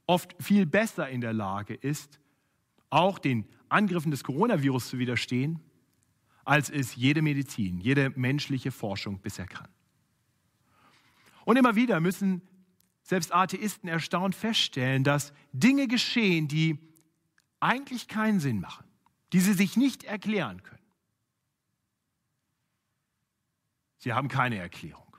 oft 0.06 0.36
viel 0.40 0.66
besser 0.66 1.08
in 1.08 1.20
der 1.20 1.32
Lage 1.32 1.74
ist, 1.74 2.20
auch 2.90 3.18
den 3.18 3.46
Angriffen 3.68 4.10
des 4.10 4.24
Coronavirus 4.24 4.88
zu 4.88 4.98
widerstehen, 4.98 5.60
als 6.44 6.70
es 6.70 6.94
jede 6.94 7.22
Medizin, 7.22 7.80
jede 7.80 8.10
menschliche 8.10 8.70
Forschung 8.70 9.18
bisher 9.20 9.46
kann. 9.46 9.68
Und 11.44 11.56
immer 11.56 11.76
wieder 11.76 12.00
müssen 12.00 12.42
selbst 13.02 13.32
Atheisten 13.32 13.88
erstaunt 13.88 14.34
feststellen, 14.34 15.04
dass 15.04 15.32
Dinge 15.52 15.86
geschehen, 15.88 16.48
die 16.48 16.78
eigentlich 17.60 18.08
keinen 18.08 18.40
Sinn 18.40 18.60
machen, 18.60 18.84
die 19.32 19.40
sie 19.40 19.52
sich 19.52 19.76
nicht 19.76 20.04
erklären 20.04 20.62
können. 20.62 20.76
Sie 23.98 24.12
haben 24.12 24.28
keine 24.28 24.56
Erklärung. 24.56 25.16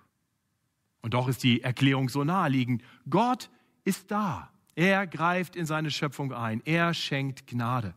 Und 1.02 1.14
doch 1.14 1.28
ist 1.28 1.44
die 1.44 1.62
Erklärung 1.62 2.10
so 2.10 2.24
naheliegend. 2.24 2.84
Gott 3.10 3.50
ist 3.84 4.12
da. 4.12 4.52
Er 4.78 5.08
greift 5.08 5.56
in 5.56 5.66
seine 5.66 5.90
Schöpfung 5.90 6.32
ein. 6.32 6.62
Er 6.64 6.94
schenkt 6.94 7.48
Gnade 7.48 7.96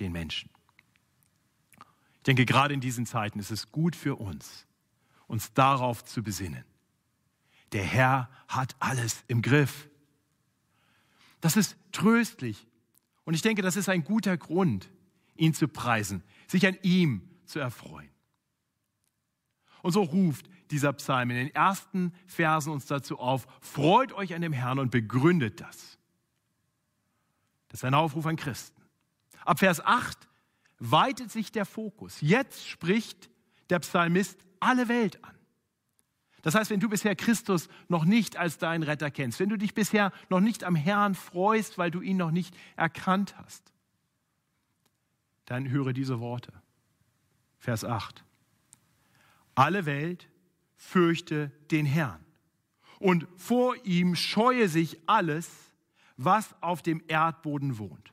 den 0.00 0.12
Menschen. 0.12 0.50
Ich 2.16 2.22
denke, 2.24 2.44
gerade 2.44 2.74
in 2.74 2.82
diesen 2.82 3.06
Zeiten 3.06 3.38
ist 3.38 3.50
es 3.50 3.72
gut 3.72 3.96
für 3.96 4.16
uns, 4.16 4.66
uns 5.28 5.54
darauf 5.54 6.04
zu 6.04 6.22
besinnen. 6.22 6.62
Der 7.72 7.84
Herr 7.84 8.28
hat 8.48 8.76
alles 8.80 9.24
im 9.28 9.40
Griff. 9.40 9.88
Das 11.40 11.56
ist 11.56 11.78
tröstlich. 11.90 12.66
Und 13.24 13.32
ich 13.32 13.40
denke, 13.40 13.62
das 13.62 13.76
ist 13.76 13.88
ein 13.88 14.04
guter 14.04 14.36
Grund, 14.36 14.90
ihn 15.36 15.54
zu 15.54 15.68
preisen, 15.68 16.22
sich 16.48 16.66
an 16.66 16.76
ihm 16.82 17.22
zu 17.46 17.60
erfreuen. 17.60 18.10
Und 19.80 19.92
so 19.92 20.02
ruft 20.02 20.50
dieser 20.70 20.92
Psalm 20.92 21.30
in 21.30 21.36
den 21.36 21.54
ersten 21.54 22.12
Versen 22.26 22.74
uns 22.74 22.84
dazu 22.84 23.18
auf, 23.18 23.46
freut 23.62 24.12
euch 24.12 24.34
an 24.34 24.42
dem 24.42 24.52
Herrn 24.52 24.78
und 24.78 24.90
begründet 24.90 25.62
das. 25.62 25.96
Das 27.70 27.80
ist 27.80 27.84
ein 27.84 27.94
Aufruf 27.94 28.26
an 28.26 28.36
Christen. 28.36 28.82
Ab 29.44 29.60
Vers 29.60 29.80
8 29.84 30.28
weitet 30.78 31.30
sich 31.30 31.52
der 31.52 31.64
Fokus. 31.64 32.20
Jetzt 32.20 32.68
spricht 32.68 33.30
der 33.70 33.78
Psalmist 33.78 34.38
alle 34.58 34.88
Welt 34.88 35.24
an. 35.24 35.34
Das 36.42 36.54
heißt, 36.54 36.70
wenn 36.70 36.80
du 36.80 36.88
bisher 36.88 37.14
Christus 37.14 37.68
noch 37.88 38.04
nicht 38.04 38.36
als 38.36 38.58
deinen 38.58 38.82
Retter 38.82 39.10
kennst, 39.10 39.40
wenn 39.40 39.50
du 39.50 39.56
dich 39.56 39.74
bisher 39.74 40.12
noch 40.30 40.40
nicht 40.40 40.64
am 40.64 40.74
Herrn 40.74 41.14
freust, 41.14 41.78
weil 41.78 41.90
du 41.90 42.00
ihn 42.00 42.16
noch 42.16 42.30
nicht 42.30 42.56
erkannt 42.76 43.36
hast, 43.38 43.72
dann 45.44 45.68
höre 45.68 45.92
diese 45.92 46.20
Worte. 46.20 46.52
Vers 47.58 47.84
8. 47.84 48.24
Alle 49.54 49.84
Welt 49.84 50.28
fürchte 50.76 51.52
den 51.70 51.84
Herrn 51.84 52.24
und 52.98 53.26
vor 53.36 53.76
ihm 53.84 54.16
scheue 54.16 54.68
sich 54.68 54.98
alles, 55.06 55.50
was 56.22 56.54
auf 56.60 56.82
dem 56.82 57.02
Erdboden 57.08 57.78
wohnt. 57.78 58.12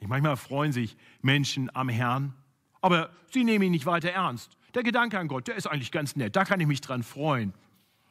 Manchmal 0.00 0.36
freuen 0.36 0.72
sich 0.72 0.96
Menschen 1.22 1.74
am 1.74 1.88
Herrn, 1.88 2.34
aber 2.80 3.10
sie 3.30 3.44
nehmen 3.44 3.66
ihn 3.66 3.70
nicht 3.70 3.86
weiter 3.86 4.10
ernst. 4.10 4.56
Der 4.74 4.82
Gedanke 4.82 5.18
an 5.18 5.28
Gott, 5.28 5.48
der 5.48 5.56
ist 5.56 5.66
eigentlich 5.66 5.92
ganz 5.92 6.16
nett, 6.16 6.34
da 6.34 6.44
kann 6.44 6.60
ich 6.60 6.66
mich 6.66 6.80
dran 6.80 7.02
freuen. 7.02 7.54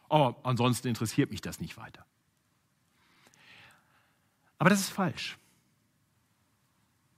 Aber 0.09 0.37
ansonsten 0.43 0.87
interessiert 0.87 1.31
mich 1.31 1.41
das 1.41 1.59
nicht 1.59 1.77
weiter. 1.77 2.05
Aber 4.57 4.69
das 4.69 4.79
ist 4.79 4.89
falsch. 4.89 5.37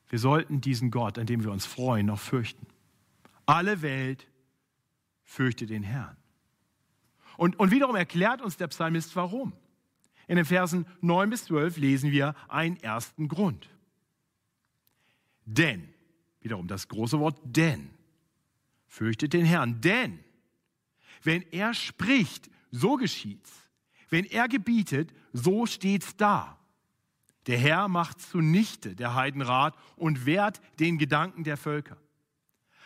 Wir 0.09 0.19
sollten 0.19 0.59
diesen 0.59 0.89
Gott, 0.89 1.19
an 1.19 1.27
dem 1.27 1.43
wir 1.43 1.51
uns 1.51 1.65
freuen, 1.65 2.07
noch 2.07 2.19
fürchten. 2.19 2.65
Alle 3.45 3.83
Welt 3.83 4.27
fürchte 5.23 5.67
den 5.67 5.83
Herrn. 5.83 6.17
Und, 7.37 7.59
und 7.59 7.69
wiederum 7.71 7.95
erklärt 7.95 8.41
uns 8.41 8.57
der 8.57 8.67
Psalmist 8.67 9.15
warum. 9.15 9.53
In 10.29 10.35
den 10.35 10.45
Versen 10.45 10.85
9 11.01 11.31
bis 11.31 11.45
12 11.45 11.77
lesen 11.77 12.11
wir 12.11 12.35
einen 12.47 12.77
ersten 12.77 13.27
Grund. 13.27 13.67
Denn, 15.43 15.89
wiederum 16.39 16.67
das 16.67 16.87
große 16.87 17.19
Wort 17.19 17.39
denn, 17.43 17.89
fürchtet 18.85 19.33
den 19.33 19.43
Herrn. 19.43 19.81
Denn, 19.81 20.19
wenn 21.23 21.41
er 21.51 21.73
spricht, 21.73 22.47
so 22.69 22.95
geschieht's. 22.95 23.51
Wenn 24.09 24.23
er 24.23 24.47
gebietet, 24.47 25.15
so 25.33 25.65
steht's 25.65 26.15
da. 26.15 26.59
Der 27.47 27.57
Herr 27.57 27.87
macht 27.87 28.21
zunichte 28.21 28.95
der 28.95 29.15
Heidenrat 29.15 29.75
und 29.95 30.27
wehrt 30.27 30.61
den 30.79 30.99
Gedanken 30.99 31.43
der 31.43 31.57
Völker. 31.57 31.97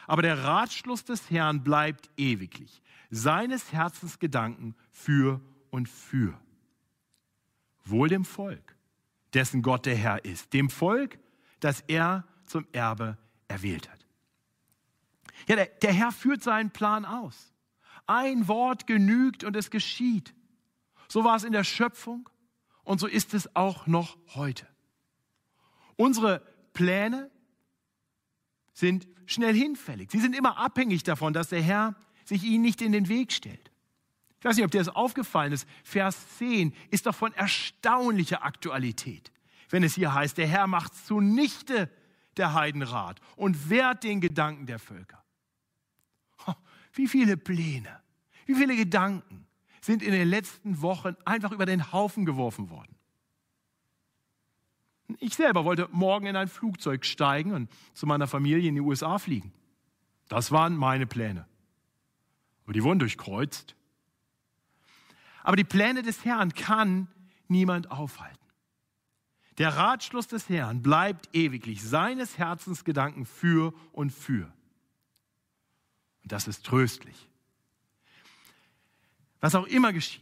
Aber 0.08 0.22
der 0.22 0.46
Ratschluss 0.46 1.04
des 1.04 1.30
Herrn 1.30 1.62
bleibt 1.62 2.10
ewiglich, 2.16 2.82
seines 3.10 3.74
Herzens 3.74 4.18
Gedanken 4.18 4.76
für 4.92 5.42
und 5.72 5.90
für. 5.90 6.40
Wohl 7.86 8.10
dem 8.10 8.26
Volk, 8.26 8.76
dessen 9.34 9.62
Gott 9.62 9.86
der 9.86 9.96
Herr 9.96 10.24
ist, 10.26 10.54
dem 10.54 10.70
Volk, 10.70 11.20
das 11.60 11.82
er 11.88 12.26
zum 12.46 12.66
Erbe 12.72 13.18
erwählt 13.48 13.90
hat. 13.90 14.06
Ja, 15.48 15.56
der, 15.56 15.66
der 15.66 15.94
Herr 15.94 16.12
führt 16.12 16.44
seinen 16.44 16.72
Plan 16.72 17.06
aus. 17.06 17.54
Ein 18.06 18.48
Wort 18.48 18.88
genügt 18.88 19.44
und 19.44 19.56
es 19.56 19.70
geschieht. 19.70 20.34
So 21.08 21.24
war 21.24 21.36
es 21.36 21.44
in 21.44 21.54
der 21.54 21.64
Schöpfung 21.64 22.30
und 22.84 23.00
so 23.00 23.08
ist 23.08 23.34
es 23.34 23.56
auch 23.56 23.88
noch 23.88 24.18
heute. 24.36 24.68
Unsere 25.96 26.42
Pläne 26.74 27.30
sind 28.74 29.08
schnell 29.26 29.56
hinfällig. 29.56 30.12
Sie 30.12 30.20
sind 30.20 30.36
immer 30.36 30.58
abhängig 30.58 31.04
davon, 31.04 31.34
dass 31.34 31.50
der 31.50 31.62
Herr 31.62 31.96
sich 32.26 32.44
ihnen 32.44 32.64
nicht 32.64 32.82
in 32.82 32.92
den 32.92 33.08
Weg 33.08 33.32
stellt. 33.32 33.72
Ich 34.44 34.46
weiß 34.46 34.58
nicht, 34.58 34.66
ob 34.66 34.72
dir 34.72 34.80
das 34.80 34.90
aufgefallen 34.90 35.54
ist. 35.54 35.66
Vers 35.86 36.38
10 36.38 36.74
ist 36.92 37.06
doch 37.06 37.16
von 37.16 37.32
erstaunlicher 37.32 38.44
Aktualität, 38.44 39.32
wenn 39.70 39.84
es 39.84 39.96
hier 39.96 40.14
heißt, 40.14 40.38
der 40.38 40.48
Herr 40.48 40.68
macht 40.68 40.94
zunichte 40.94 41.90
der 42.36 42.54
Heidenrat 42.54 43.22
und 43.38 43.70
wehrt 43.70 44.04
den 44.04 44.20
Gedanken 44.20 44.66
der 44.66 44.80
Völker. 44.80 45.24
Wie 46.92 47.08
viele 47.08 47.38
Pläne, 47.38 48.02
wie 48.46 48.56
viele 48.56 48.76
Gedanken 48.76 49.48
sind 49.80 50.04
in 50.04 50.12
den 50.12 50.28
letzten 50.28 50.82
Wochen 50.82 51.16
einfach 51.24 51.54
über 51.54 51.66
den 51.66 51.94
Haufen 51.94 52.26
geworfen 52.26 52.70
worden. 52.70 52.98
Ich 55.20 55.36
selber 55.36 55.64
wollte 55.64 55.88
morgen 55.94 56.26
in 56.26 56.36
ein 56.36 56.50
Flugzeug 56.50 57.06
steigen 57.06 57.54
und 57.54 57.72
zu 57.94 58.06
meiner 58.06 58.28
Familie 58.28 58.68
in 58.68 58.76
die 58.76 58.82
USA 58.82 59.20
fliegen. 59.20 59.54
Das 60.28 60.52
waren 60.52 60.76
meine 60.76 61.08
Pläne. 61.08 61.48
Aber 62.66 62.74
die 62.74 62.84
wurden 62.84 63.00
durchkreuzt. 63.00 63.78
Aber 65.44 65.58
die 65.58 65.64
Pläne 65.64 66.02
des 66.02 66.26
Herrn 66.26 66.54
kann 66.54 67.08
niemand 67.48 67.92
aufhalten. 67.92 68.40
Der 69.60 69.76
Ratschluss 69.76 70.28
des 70.28 70.50
Herrn 70.50 70.82
bleibt 70.82 71.30
ewiglich, 71.34 71.84
seines 71.84 72.38
Herzens 72.38 72.84
Gedanken 72.84 73.26
für 73.26 73.74
und 73.92 74.12
für. 74.12 74.52
Und 76.24 76.32
das 76.32 76.48
ist 76.48 76.66
tröstlich. 76.66 77.30
Was 79.42 79.54
auch 79.54 79.68
immer 79.68 79.94
geschieht, 79.94 80.22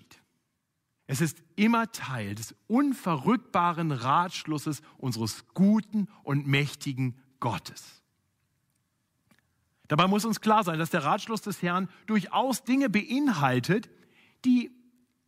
es 1.05 1.21
ist 1.21 1.41
immer 1.55 1.91
Teil 1.91 2.35
des 2.35 2.55
unverrückbaren 2.67 3.91
Ratschlusses 3.91 4.81
unseres 4.97 5.45
guten 5.53 6.07
und 6.23 6.47
mächtigen 6.47 7.17
Gottes. 7.39 8.01
Dabei 9.87 10.07
muss 10.07 10.25
uns 10.25 10.41
klar 10.41 10.63
sein, 10.63 10.79
dass 10.79 10.89
der 10.89 11.03
Ratschluss 11.03 11.41
des 11.41 11.61
Herrn 11.61 11.89
durchaus 12.07 12.63
Dinge 12.63 12.89
beinhaltet, 12.89 13.89
die 14.45 14.71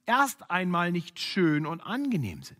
erst 0.05 0.49
einmal 0.49 0.91
nicht 0.91 1.19
schön 1.19 1.65
und 1.65 1.81
angenehm 1.81 2.43
sind. 2.43 2.59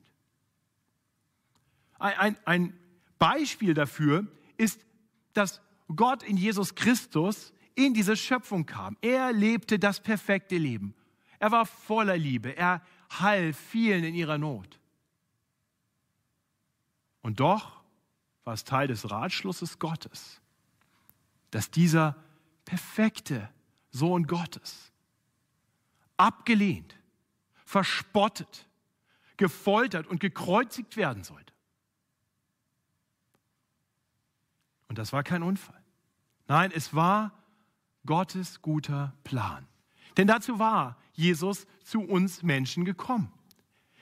Ein, 1.99 2.37
ein, 2.45 2.79
Beispiel 3.17 3.73
dafür 3.73 4.27
ist, 4.57 4.81
dass 5.31 5.61
Gott 5.95 6.23
in 6.23 6.35
Jesus 6.35 6.75
Christus 6.75 7.53
in 7.73 7.93
diese 7.93 8.17
Schöpfung 8.17 8.65
kam. 8.65 8.97
Er 8.99 9.31
lebte 9.31 9.79
das 9.79 10.01
perfekte 10.01 10.57
Leben. 10.57 10.93
Er 11.39 11.51
war 11.51 11.65
voller 11.65 12.17
Liebe. 12.17 12.57
Er 12.57 12.81
half 13.09 13.57
vielen 13.57 14.03
in 14.03 14.13
ihrer 14.13 14.37
Not. 14.37 14.77
Und 17.21 17.39
doch 17.39 17.81
war 18.43 18.53
es 18.53 18.65
Teil 18.65 18.87
des 18.87 19.09
Ratschlusses 19.09 19.79
Gottes, 19.79 20.41
dass 21.51 21.71
dieser 21.71 22.17
perfekte 22.65 23.49
Sohn 23.91 24.27
Gottes 24.27 24.91
abgelehnt, 26.17 26.95
verspottet, 27.73 28.69
gefoltert 29.35 30.05
und 30.05 30.19
gekreuzigt 30.19 30.95
werden 30.95 31.23
sollte. 31.23 31.51
Und 34.87 34.99
das 34.99 35.11
war 35.11 35.23
kein 35.23 35.41
Unfall. 35.41 35.81
Nein, 36.47 36.71
es 36.71 36.93
war 36.93 37.31
Gottes 38.05 38.61
guter 38.61 39.17
Plan. 39.23 39.65
Denn 40.17 40.27
dazu 40.27 40.59
war 40.59 41.01
Jesus 41.13 41.65
zu 41.83 42.01
uns 42.01 42.43
Menschen 42.43 42.85
gekommen. 42.85 43.33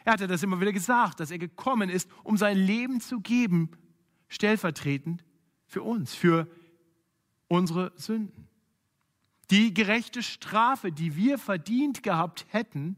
Er 0.04 0.14
hatte 0.14 0.28
das 0.28 0.44
immer 0.44 0.60
wieder 0.60 0.74
gesagt, 0.74 1.22
dass 1.22 1.32
er 1.32 1.40
gekommen 1.40 1.90
ist, 1.90 2.10
um 2.24 2.36
sein 2.36 2.58
Leben 2.58 3.00
zu 3.00 3.22
geben, 3.22 3.72
stellvertretend 4.28 5.24
für 5.66 5.82
uns, 5.82 6.14
für 6.14 6.46
unsere 7.48 7.94
Sünden. 7.96 8.50
Die 9.50 9.74
gerechte 9.74 10.24
Strafe, 10.24 10.92
die 10.92 11.16
wir 11.16 11.38
verdient 11.38 12.04
gehabt 12.04 12.48
hätten, 12.50 12.98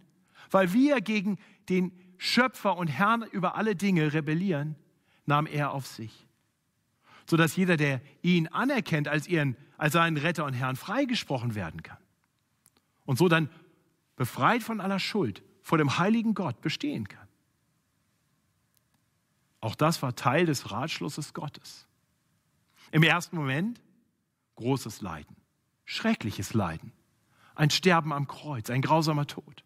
weil 0.54 0.74
wir 0.74 1.02
gegen 1.02 1.38
den 1.70 1.92
Schöpfer 2.18 2.78
und 2.78 2.88
Herrn 2.88 3.24
über 3.24 3.56
alle 3.56 3.76
Dinge 3.76 4.13
rebellieren, 4.13 4.76
nahm 5.26 5.46
er 5.46 5.72
auf 5.72 5.88
sich. 5.88 6.28
Sodass 7.26 7.56
jeder, 7.56 7.78
der 7.78 8.02
ihn 8.22 8.48
anerkennt 8.48 9.08
als, 9.08 9.28
ihren, 9.28 9.58
als 9.78 9.94
seinen 9.94 10.18
Retter 10.18 10.46
und 10.46 10.54
Herrn, 10.54 10.76
freigesprochen 10.76 11.56
werden 11.56 11.84
kann. 11.84 11.98
Und 13.06 13.18
so 13.18 13.28
dann 13.28 13.50
befreit 14.16 14.63
von 14.63 14.80
aller 14.80 15.00
Schuld 15.00 15.44
vor 15.62 15.78
dem 15.78 15.98
heiligen 15.98 16.34
Gott 16.34 16.62
bestehen 16.62 17.08
kann. 17.08 17.28
Auch 19.60 19.76
das 19.76 20.02
war 20.02 20.16
Teil 20.16 20.46
des 20.46 20.72
Ratschlusses 20.72 21.34
Gottes. 21.34 21.88
Im 22.92 23.02
ersten 23.02 23.38
Moment 23.38 23.82
großes 24.56 25.02
Leiden, 25.02 25.36
schreckliches 25.86 26.54
Leiden, 26.54 26.92
ein 27.56 27.70
Sterben 27.70 28.12
am 28.12 28.28
Kreuz, 28.28 28.70
ein 28.70 28.82
grausamer 28.82 29.26
Tod. 29.26 29.63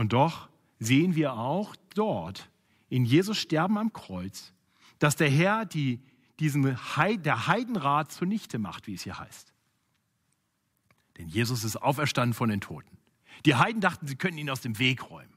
Und 0.00 0.14
doch 0.14 0.48
sehen 0.78 1.14
wir 1.14 1.34
auch 1.34 1.76
dort 1.94 2.48
in 2.88 3.04
Jesus 3.04 3.36
Sterben 3.36 3.76
am 3.76 3.92
Kreuz, 3.92 4.54
dass 4.98 5.14
der 5.14 5.28
Herr 5.28 5.66
die, 5.66 6.00
diesen 6.38 6.96
Heid, 6.96 7.26
der 7.26 7.48
Heidenrat 7.48 8.10
zunichte 8.10 8.58
macht, 8.58 8.86
wie 8.86 8.94
es 8.94 9.02
hier 9.02 9.18
heißt. 9.18 9.52
Denn 11.18 11.28
Jesus 11.28 11.64
ist 11.64 11.76
auferstanden 11.76 12.32
von 12.32 12.48
den 12.48 12.62
Toten. 12.62 12.96
Die 13.44 13.56
Heiden 13.56 13.82
dachten, 13.82 14.06
sie 14.06 14.16
könnten 14.16 14.38
ihn 14.38 14.48
aus 14.48 14.62
dem 14.62 14.78
Weg 14.78 15.10
räumen. 15.10 15.34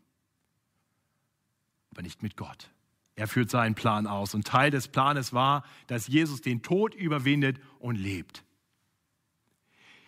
Aber 1.92 2.02
nicht 2.02 2.24
mit 2.24 2.38
Gott. 2.38 2.72
Er 3.18 3.28
führt 3.28 3.50
seinen 3.50 3.76
Plan 3.76 4.08
aus. 4.08 4.34
Und 4.34 4.48
Teil 4.48 4.72
des 4.72 4.88
Planes 4.88 5.34
war, 5.34 5.66
dass 5.88 6.08
Jesus 6.08 6.40
den 6.40 6.62
Tod 6.62 6.96
überwindet 6.96 7.60
und 7.80 7.98
lebt. 7.98 8.46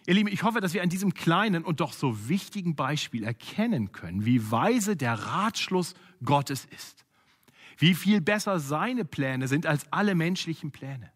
Ihr 0.08 0.14
Lieben, 0.14 0.30
ich 0.30 0.44
hoffe, 0.44 0.62
dass 0.62 0.74
wir 0.74 0.84
an 0.84 0.90
diesem 0.90 1.14
kleinen 1.14 1.64
und 1.64 1.80
doch 1.80 1.94
so 1.94 2.30
wichtigen 2.30 2.76
Beispiel 2.76 3.24
erkennen 3.24 3.92
können, 3.92 4.26
wie 4.26 4.52
weise 4.52 4.96
der 4.96 5.14
Ratschluss 5.14 5.96
Gottes 6.24 6.66
ist. 6.66 7.06
Wie 7.78 7.96
viel 7.96 8.22
besser 8.22 8.60
seine 8.60 9.04
Pläne 9.04 9.48
sind 9.48 9.66
als 9.66 9.92
alle 9.92 10.16
menschlichen 10.16 10.72
Pläne. 10.72 11.12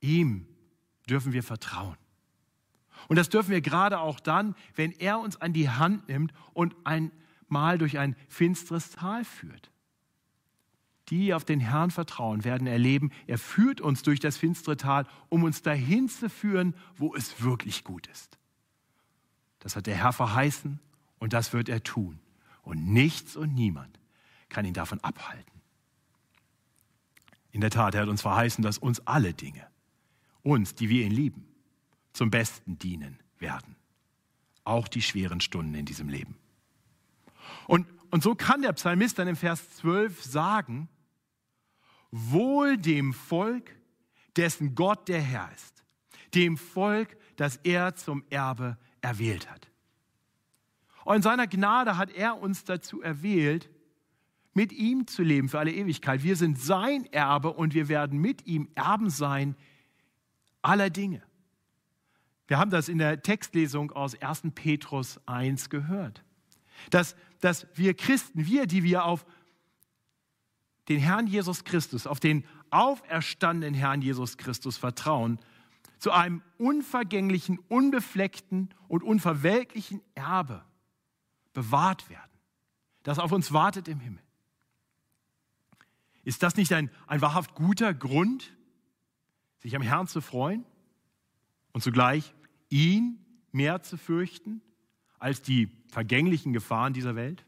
Ihm 0.00 0.46
dürfen 1.08 1.32
wir 1.32 1.42
vertrauen. 1.42 1.96
Und 3.08 3.16
das 3.16 3.30
dürfen 3.30 3.50
wir 3.50 3.62
gerade 3.62 3.98
auch 3.98 4.20
dann, 4.20 4.54
wenn 4.74 4.92
er 4.92 5.18
uns 5.20 5.40
an 5.40 5.52
die 5.52 5.70
Hand 5.70 6.08
nimmt 6.08 6.32
und 6.52 6.76
einmal 6.84 7.78
durch 7.78 7.98
ein 7.98 8.14
finsteres 8.28 8.90
Tal 8.90 9.24
führt. 9.24 9.70
Die 11.10 11.34
auf 11.34 11.44
den 11.44 11.60
Herrn 11.60 11.90
vertrauen, 11.90 12.44
werden 12.44 12.66
erleben, 12.66 13.10
er 13.26 13.38
führt 13.38 13.80
uns 13.80 14.02
durch 14.02 14.20
das 14.20 14.36
finstere 14.36 14.76
Tal, 14.76 15.06
um 15.28 15.42
uns 15.42 15.62
dahin 15.62 16.08
zu 16.08 16.30
führen, 16.30 16.74
wo 16.96 17.14
es 17.14 17.42
wirklich 17.42 17.82
gut 17.82 18.06
ist. 18.06 18.38
Das 19.58 19.76
hat 19.76 19.86
der 19.86 19.96
Herr 19.96 20.12
verheißen 20.12 20.78
und 21.18 21.32
das 21.32 21.52
wird 21.52 21.68
er 21.68 21.82
tun. 21.82 22.20
Und 22.62 22.86
nichts 22.86 23.36
und 23.36 23.54
niemand 23.54 23.98
kann 24.48 24.64
ihn 24.64 24.74
davon 24.74 25.00
abhalten. 25.00 25.60
In 27.52 27.60
der 27.60 27.70
Tat, 27.70 27.94
er 27.94 28.02
hat 28.02 28.08
uns 28.08 28.22
verheißen, 28.22 28.62
dass 28.62 28.78
uns 28.78 29.06
alle 29.06 29.34
Dinge, 29.34 29.66
uns, 30.42 30.74
die 30.74 30.88
wir 30.88 31.04
ihn 31.04 31.12
lieben, 31.12 31.46
zum 32.12 32.30
Besten 32.30 32.78
dienen 32.78 33.18
werden. 33.38 33.76
Auch 34.64 34.86
die 34.86 35.02
schweren 35.02 35.40
Stunden 35.40 35.74
in 35.74 35.86
diesem 35.86 36.08
Leben. 36.08 36.36
Und, 37.66 37.86
und 38.10 38.22
so 38.22 38.34
kann 38.34 38.62
der 38.62 38.72
Psalmist 38.72 39.18
dann 39.18 39.26
im 39.26 39.36
Vers 39.36 39.76
12 39.76 40.22
sagen, 40.22 40.88
Wohl 42.10 42.76
dem 42.76 43.12
Volk, 43.12 43.76
dessen 44.36 44.74
Gott 44.74 45.08
der 45.08 45.20
Herr 45.20 45.50
ist, 45.54 45.84
dem 46.34 46.56
Volk, 46.56 47.16
das 47.36 47.56
er 47.58 47.94
zum 47.94 48.24
Erbe 48.30 48.78
erwählt 49.00 49.50
hat. 49.50 49.70
Und 51.04 51.16
in 51.16 51.22
seiner 51.22 51.46
Gnade 51.46 51.96
hat 51.96 52.10
er 52.10 52.40
uns 52.40 52.64
dazu 52.64 53.00
erwählt, 53.00 53.70
mit 54.52 54.72
ihm 54.72 55.06
zu 55.06 55.22
leben 55.22 55.48
für 55.48 55.58
alle 55.58 55.72
Ewigkeit. 55.72 56.22
Wir 56.22 56.36
sind 56.36 56.58
sein 56.58 57.06
Erbe 57.12 57.52
und 57.52 57.74
wir 57.74 57.88
werden 57.88 58.20
mit 58.20 58.46
ihm 58.46 58.68
Erben 58.74 59.10
sein 59.10 59.56
aller 60.62 60.90
Dinge. 60.90 61.22
Wir 62.46 62.58
haben 62.58 62.70
das 62.70 62.88
in 62.88 62.98
der 62.98 63.22
Textlesung 63.22 63.92
aus 63.92 64.20
1. 64.20 64.42
Petrus 64.54 65.20
1 65.26 65.70
gehört. 65.70 66.24
Dass, 66.90 67.14
dass 67.40 67.66
wir 67.74 67.94
Christen, 67.94 68.46
wir, 68.46 68.66
die 68.66 68.82
wir 68.82 69.04
auf 69.04 69.24
den 70.88 70.98
Herrn 70.98 71.26
Jesus 71.26 71.64
Christus, 71.64 72.06
auf 72.06 72.20
den 72.20 72.44
auferstandenen 72.70 73.74
Herrn 73.74 74.02
Jesus 74.02 74.36
Christus 74.36 74.76
vertrauen, 74.76 75.38
zu 75.98 76.12
einem 76.12 76.42
unvergänglichen, 76.58 77.58
unbefleckten 77.68 78.70
und 78.88 79.02
unverwelklichen 79.02 80.00
Erbe 80.14 80.64
bewahrt 81.52 82.08
werden, 82.08 82.30
das 83.02 83.18
auf 83.18 83.32
uns 83.32 83.52
wartet 83.52 83.86
im 83.86 84.00
Himmel. 84.00 84.22
Ist 86.24 86.42
das 86.42 86.56
nicht 86.56 86.72
ein, 86.72 86.90
ein 87.06 87.20
wahrhaft 87.20 87.54
guter 87.54 87.92
Grund, 87.92 88.52
sich 89.58 89.76
am 89.76 89.82
Herrn 89.82 90.06
zu 90.06 90.20
freuen 90.20 90.64
und 91.72 91.82
zugleich 91.82 92.34
ihn 92.68 93.24
mehr 93.52 93.82
zu 93.82 93.96
fürchten 93.96 94.62
als 95.18 95.42
die 95.42 95.68
vergänglichen 95.88 96.52
Gefahren 96.52 96.92
dieser 96.92 97.14
Welt? 97.14 97.44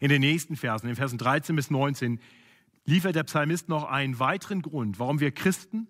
In 0.00 0.08
den 0.08 0.20
nächsten 0.20 0.56
Versen, 0.56 0.88
in 0.88 0.96
Versen 0.96 1.18
13 1.18 1.56
bis 1.56 1.70
19, 1.70 2.20
liefert 2.84 3.16
der 3.16 3.24
Psalmist 3.24 3.68
noch 3.68 3.84
einen 3.84 4.18
weiteren 4.18 4.62
Grund, 4.62 4.98
warum 4.98 5.20
wir 5.20 5.32
Christen 5.32 5.88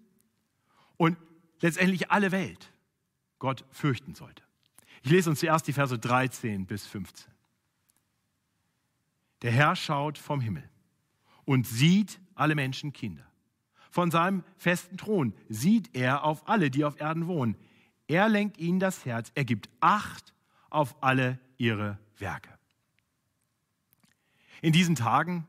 und 0.96 1.16
letztendlich 1.60 2.10
alle 2.10 2.32
Welt 2.32 2.72
Gott 3.38 3.64
fürchten 3.70 4.14
sollte. 4.14 4.42
Ich 5.02 5.10
lese 5.10 5.30
uns 5.30 5.40
zuerst 5.40 5.66
die 5.66 5.72
Verse 5.72 5.98
13 5.98 6.66
bis 6.66 6.86
15. 6.86 7.30
Der 9.42 9.50
Herr 9.52 9.76
schaut 9.76 10.16
vom 10.16 10.40
Himmel 10.40 10.68
und 11.44 11.66
sieht 11.66 12.20
alle 12.34 12.54
Menschen 12.54 12.92
Kinder. 12.92 13.26
Von 13.90 14.10
seinem 14.10 14.42
festen 14.56 14.96
Thron 14.96 15.34
sieht 15.48 15.94
er 15.94 16.24
auf 16.24 16.48
alle, 16.48 16.70
die 16.70 16.84
auf 16.84 17.00
Erden 17.00 17.26
wohnen. 17.26 17.56
Er 18.08 18.28
lenkt 18.28 18.58
ihnen 18.58 18.80
das 18.80 19.04
Herz, 19.04 19.30
er 19.34 19.44
gibt 19.44 19.68
Acht 19.80 20.32
auf 20.70 20.96
alle 21.02 21.38
ihre 21.58 21.98
Werke. 22.18 22.53
In 24.64 24.72
diesen 24.72 24.94
Tagen 24.94 25.46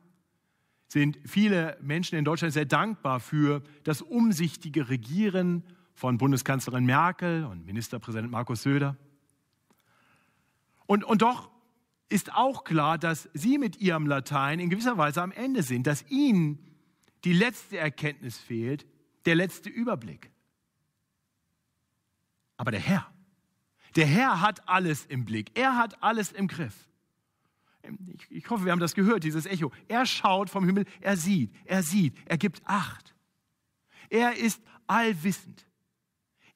sind 0.89 1.17
viele 1.23 1.78
Menschen 1.82 2.19
in 2.19 2.25
Deutschland 2.25 2.54
sehr 2.54 2.65
dankbar 2.65 3.21
für 3.21 3.63
das 3.86 4.01
umsichtige 4.01 4.89
Regieren 4.89 5.63
von 5.93 6.17
Bundeskanzlerin 6.17 6.84
Merkel 6.84 7.45
und 7.45 7.65
Ministerpräsident 7.65 8.30
Markus 8.30 8.63
Söder. 8.63 8.97
Und, 10.86 11.06
und 11.06 11.21
doch 11.21 11.49
ist 12.10 12.34
auch 12.34 12.65
klar, 12.65 12.97
dass 12.97 13.30
Sie 13.34 13.58
mit 13.58 13.78
Ihrem 13.78 14.06
Latein 14.06 14.60
in 14.60 14.69
gewisser 14.69 14.97
Weise 14.97 15.21
am 15.21 15.32
Ende 15.32 15.63
sind, 15.63 15.88
dass 15.88 16.04
Ihnen 16.10 16.60
die 17.23 17.32
letzte 17.32 17.78
Erkenntnis 17.78 18.38
fehlt, 18.38 18.86
der 19.23 19.36
letzte 19.36 19.69
Überblick. 19.69 20.30
Aber 22.58 22.71
der 22.71 22.82
Herr, 22.82 23.10
der 23.95 24.08
Herr 24.08 24.41
hat 24.41 24.67
alles 24.67 25.06
im 25.06 25.23
Blick, 25.23 25.58
er 25.58 25.78
hat 25.78 26.04
alles 26.04 26.34
im 26.34 26.49
Griff. 26.49 26.89
Ich, 28.13 28.31
ich, 28.31 28.49
hoffe, 28.49 28.65
wir 28.65 28.71
haben 28.71 28.79
das 28.79 28.95
gehört, 28.95 29.23
dieses 29.23 29.45
Echo. 29.45 29.71
Er 29.87 30.05
schaut 30.05 30.49
vom 30.49 30.65
Himmel, 30.65 30.85
er 31.01 31.17
sieht, 31.17 31.53
er 31.65 31.83
sieht, 31.83 32.15
er 32.25 32.37
gibt 32.37 32.61
Acht. 32.65 33.15
Er 34.09 34.35
ist 34.35 34.61
allwissend. 34.87 35.65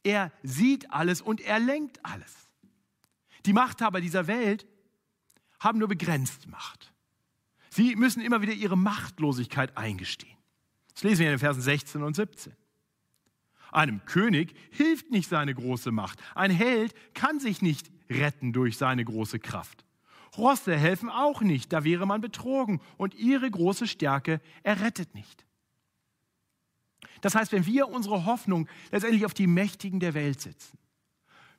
Er 0.04 0.32
sieht 0.44 0.92
alles 0.92 1.22
und 1.22 1.42
er 1.42 1.60
lenkt 1.60 2.04
alles. 2.06 2.50
Die 3.46 3.54
Machthaber 3.54 4.02
dieser 4.02 4.28
Welt 4.28 4.68
haben 5.60 5.80
nur 5.80 5.88
begrenzt 5.88 6.48
Macht. 6.48 6.94
Sie 7.70 7.96
müssen 7.96 8.22
immer 8.22 8.42
wieder 8.42 8.54
ihre 8.54 8.78
Machtlosigkeit 8.78 9.78
eingestehen. 9.78 10.38
Das 10.94 11.04
lesen 11.04 11.20
wir 11.20 11.28
in 11.28 11.34
den 11.34 11.40
Versen 11.40 11.62
16 11.62 12.04
und 12.04 12.16
17. 12.16 12.54
Einem 13.72 14.04
König 14.06 14.56
hilft 14.72 15.12
nicht 15.12 15.30
seine 15.30 15.54
große 15.54 15.92
Macht. 15.92 16.20
Ein 16.34 16.52
Held 16.52 16.94
kann 17.14 17.40
sich 17.40 17.62
nicht 17.62 17.92
retten 18.10 18.54
durch 18.54 18.78
seine 18.78 19.06
große 19.06 19.40
Kraft. 19.40 19.86
Rosse 20.40 20.76
helfen 20.76 21.10
auch 21.10 21.42
nicht, 21.42 21.72
da 21.72 21.84
wäre 21.84 22.08
man 22.08 22.22
betrogen 22.22 22.82
und 22.98 23.14
ihre 23.14 23.50
große 23.50 23.88
Stärke 23.88 24.42
errettet 24.64 25.14
nicht. 25.14 25.46
Das 27.22 27.36
heißt, 27.36 27.52
wenn 27.52 27.66
wir 27.66 27.90
unsere 27.90 28.26
Hoffnung 28.26 28.68
letztendlich 28.92 29.26
auf 29.26 29.34
die 29.34 29.48
Mächtigen 29.48 30.00
der 30.00 30.14
Welt 30.14 30.42
setzen, 30.42 30.78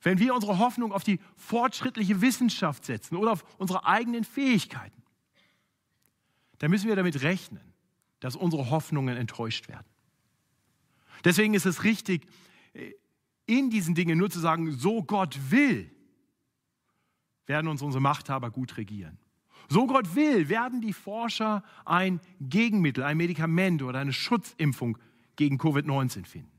wenn 0.01 0.19
wir 0.19 0.33
unsere 0.33 0.57
Hoffnung 0.57 0.91
auf 0.91 1.03
die 1.03 1.19
fortschrittliche 1.35 2.21
Wissenschaft 2.21 2.85
setzen 2.85 3.15
oder 3.15 3.31
auf 3.31 3.45
unsere 3.59 3.85
eigenen 3.85 4.23
Fähigkeiten, 4.23 5.01
dann 6.57 6.71
müssen 6.71 6.87
wir 6.87 6.95
damit 6.95 7.21
rechnen, 7.21 7.73
dass 8.19 8.35
unsere 8.35 8.69
Hoffnungen 8.69 9.15
enttäuscht 9.15 9.67
werden. 9.67 9.87
Deswegen 11.23 11.53
ist 11.53 11.65
es 11.65 11.83
richtig, 11.83 12.25
in 13.45 13.69
diesen 13.69 13.93
Dingen 13.93 14.17
nur 14.17 14.29
zu 14.29 14.39
sagen, 14.39 14.71
so 14.71 15.03
Gott 15.03 15.37
will, 15.49 15.91
werden 17.45 17.67
uns 17.67 17.81
unsere 17.81 18.01
Machthaber 18.01 18.51
gut 18.51 18.77
regieren. 18.77 19.17
So 19.69 19.87
Gott 19.87 20.15
will, 20.15 20.49
werden 20.49 20.81
die 20.81 20.93
Forscher 20.93 21.63
ein 21.85 22.19
Gegenmittel, 22.39 23.03
ein 23.03 23.17
Medikament 23.17 23.81
oder 23.81 23.99
eine 23.99 24.13
Schutzimpfung 24.13 24.97
gegen 25.35 25.57
Covid-19 25.57 26.25
finden. 26.25 26.51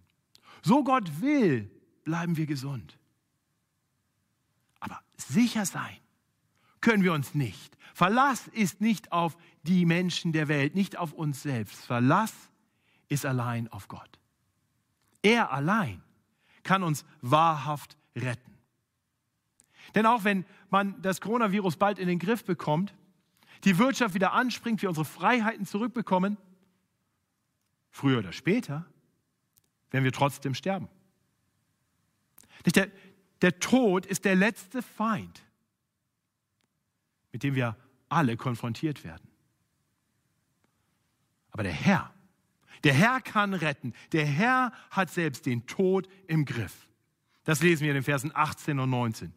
So 0.63 0.83
Gott 0.85 1.21
will, 1.21 1.71
bleiben 2.05 2.37
wir 2.37 2.47
gesund. 2.47 2.99
Aber 4.81 5.01
sicher 5.17 5.67
sein 5.67 5.97
können 6.81 7.05
wir 7.05 7.13
uns 7.13 7.35
nicht. 7.35 7.77
Verlass 7.95 8.49
ist 8.49 8.81
nicht 8.81 9.13
auf 9.13 9.37
die 9.63 9.85
Menschen 9.85 10.33
der 10.33 10.49
Welt, 10.49 10.75
nicht 10.75 10.97
auf 10.97 11.13
uns 11.13 11.43
selbst. 11.43 11.85
Verlass 11.85 12.33
ist 13.09 13.27
allein 13.27 13.69
auf 13.69 13.89
Gott. 13.89 14.19
Er 15.23 15.53
allein 15.53 16.03
kann 16.63 16.83
uns 16.83 17.05
wahrhaft 17.21 17.97
retten. 18.17 18.52
Denn 19.95 20.07
auch 20.07 20.25
wenn 20.25 20.45
man 20.71 21.01
das 21.03 21.21
Coronavirus 21.21 21.77
bald 21.77 21.99
in 21.99 22.09
den 22.09 22.19
Griff 22.19 22.45
bekommt, 22.45 22.95
die 23.65 23.79
Wirtschaft 23.79 24.15
wieder 24.15 24.33
anspringt, 24.33 24.83
wir 24.83 24.89
unsere 24.89 25.05
Freiheiten 25.05 25.67
zurückbekommen, 25.67 26.37
früher 27.91 28.19
oder 28.19 28.33
später 28.33 28.87
werden 29.91 30.05
wir 30.05 30.13
trotzdem 30.13 30.55
sterben. 30.55 30.89
Der, 32.75 32.91
der 33.41 33.59
Tod 33.59 34.07
ist 34.07 34.25
der 34.25 34.35
letzte 34.35 34.83
Feind, 34.83 35.43
mit 37.33 37.43
dem 37.43 37.55
wir 37.55 37.77
alle 38.09 38.37
konfrontiert 38.37 39.05
werden. 39.05 39.29
Aber 41.51 41.63
der 41.63 41.73
Herr, 41.73 42.13
der 42.85 42.95
Herr 42.95 43.21
kann 43.21 43.55
retten. 43.55 43.95
Der 44.13 44.25
Herr 44.25 44.73
hat 44.91 45.11
selbst 45.11 45.47
den 45.47 45.67
Tod 45.67 46.09
im 46.27 46.45
Griff. 46.45 46.89
Das 47.45 47.63
lesen 47.63 47.83
wir 47.83 47.91
in 47.91 47.97
den 47.97 48.05
Versen 48.05 48.31
18 48.35 48.79
und 48.79 48.91
19. 48.91 49.33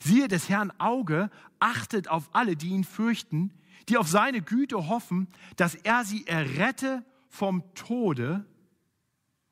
Siehe, 0.00 0.28
des 0.28 0.48
Herrn 0.48 0.72
Auge 0.78 1.30
achtet 1.58 2.08
auf 2.08 2.30
alle, 2.32 2.56
die 2.56 2.68
ihn 2.68 2.84
fürchten, 2.84 3.52
die 3.88 3.96
auf 3.96 4.08
seine 4.08 4.42
Güte 4.42 4.88
hoffen, 4.88 5.28
dass 5.56 5.74
er 5.74 6.04
sie 6.04 6.26
errette 6.26 7.04
vom 7.28 7.62
Tode 7.74 8.44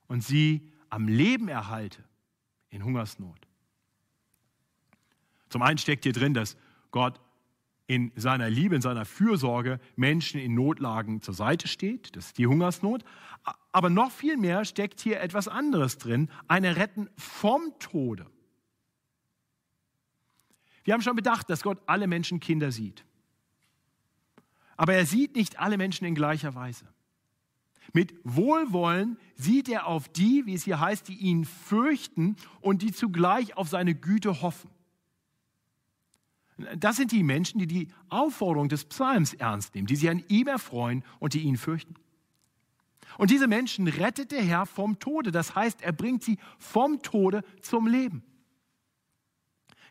und 0.06 0.22
sie 0.22 0.70
am 0.88 1.08
Leben 1.08 1.48
erhalte 1.48 2.04
in 2.70 2.84
Hungersnot. 2.84 3.46
Zum 5.48 5.62
einen 5.62 5.78
steckt 5.78 6.04
hier 6.04 6.12
drin, 6.12 6.32
dass 6.32 6.56
Gott 6.90 7.20
in 7.86 8.12
seiner 8.16 8.48
Liebe, 8.48 8.74
in 8.74 8.80
seiner 8.80 9.04
Fürsorge 9.04 9.78
Menschen 9.96 10.40
in 10.40 10.54
Notlagen 10.54 11.20
zur 11.20 11.34
Seite 11.34 11.68
steht. 11.68 12.16
Das 12.16 12.26
ist 12.26 12.38
die 12.38 12.46
Hungersnot. 12.46 13.04
Aber 13.72 13.90
noch 13.90 14.10
viel 14.10 14.36
mehr 14.36 14.64
steckt 14.64 15.00
hier 15.00 15.20
etwas 15.20 15.48
anderes 15.48 15.98
drin, 15.98 16.30
eine 16.48 16.76
Retten 16.76 17.10
vom 17.16 17.74
Tode. 17.80 18.26
Wir 20.84 20.94
haben 20.94 21.02
schon 21.02 21.16
bedacht, 21.16 21.48
dass 21.50 21.62
Gott 21.62 21.80
alle 21.86 22.06
Menschen 22.06 22.40
Kinder 22.40 22.72
sieht. 22.72 23.04
Aber 24.76 24.94
er 24.94 25.06
sieht 25.06 25.36
nicht 25.36 25.58
alle 25.58 25.78
Menschen 25.78 26.06
in 26.06 26.14
gleicher 26.14 26.54
Weise. 26.54 26.86
Mit 27.92 28.14
Wohlwollen 28.24 29.18
sieht 29.36 29.68
er 29.68 29.86
auf 29.86 30.08
die, 30.08 30.46
wie 30.46 30.54
es 30.54 30.64
hier 30.64 30.80
heißt, 30.80 31.08
die 31.08 31.16
ihn 31.16 31.44
fürchten 31.44 32.36
und 32.60 32.82
die 32.82 32.92
zugleich 32.92 33.56
auf 33.56 33.68
seine 33.68 33.94
Güte 33.94 34.40
hoffen. 34.40 34.70
Das 36.76 36.96
sind 36.96 37.12
die 37.12 37.22
Menschen, 37.22 37.58
die 37.58 37.66
die 37.66 37.88
Aufforderung 38.08 38.68
des 38.68 38.84
Psalms 38.84 39.34
ernst 39.34 39.74
nehmen, 39.74 39.86
die 39.86 39.96
sich 39.96 40.08
an 40.08 40.22
ihm 40.28 40.46
erfreuen 40.46 41.04
und 41.18 41.34
die 41.34 41.40
ihn 41.40 41.56
fürchten. 41.56 41.94
Und 43.18 43.30
diese 43.30 43.46
Menschen 43.46 43.88
rettet 43.88 44.32
der 44.32 44.42
Herr 44.42 44.64
vom 44.64 44.98
Tode. 44.98 45.32
Das 45.32 45.54
heißt, 45.54 45.82
er 45.82 45.92
bringt 45.92 46.22
sie 46.22 46.38
vom 46.58 47.02
Tode 47.02 47.44
zum 47.60 47.86
Leben. 47.86 48.22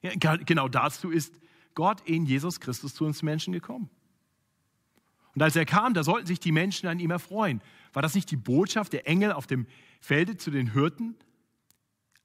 Genau 0.01 0.67
dazu 0.67 1.11
ist 1.11 1.33
Gott 1.75 2.01
in 2.01 2.25
Jesus 2.25 2.59
Christus 2.59 2.93
zu 2.93 3.05
uns 3.05 3.21
Menschen 3.21 3.53
gekommen. 3.53 3.89
Und 5.33 5.41
als 5.41 5.55
er 5.55 5.65
kam, 5.65 5.93
da 5.93 6.03
sollten 6.03 6.27
sich 6.27 6.39
die 6.39 6.51
Menschen 6.51 6.87
an 6.87 6.99
ihm 6.99 7.11
erfreuen. 7.11 7.61
War 7.93 8.01
das 8.01 8.15
nicht 8.15 8.31
die 8.31 8.37
Botschaft 8.37 8.93
der 8.93 9.07
Engel 9.07 9.31
auf 9.31 9.47
dem 9.47 9.65
Felde 9.99 10.37
zu 10.37 10.51
den 10.51 10.73
Hirten 10.73 11.15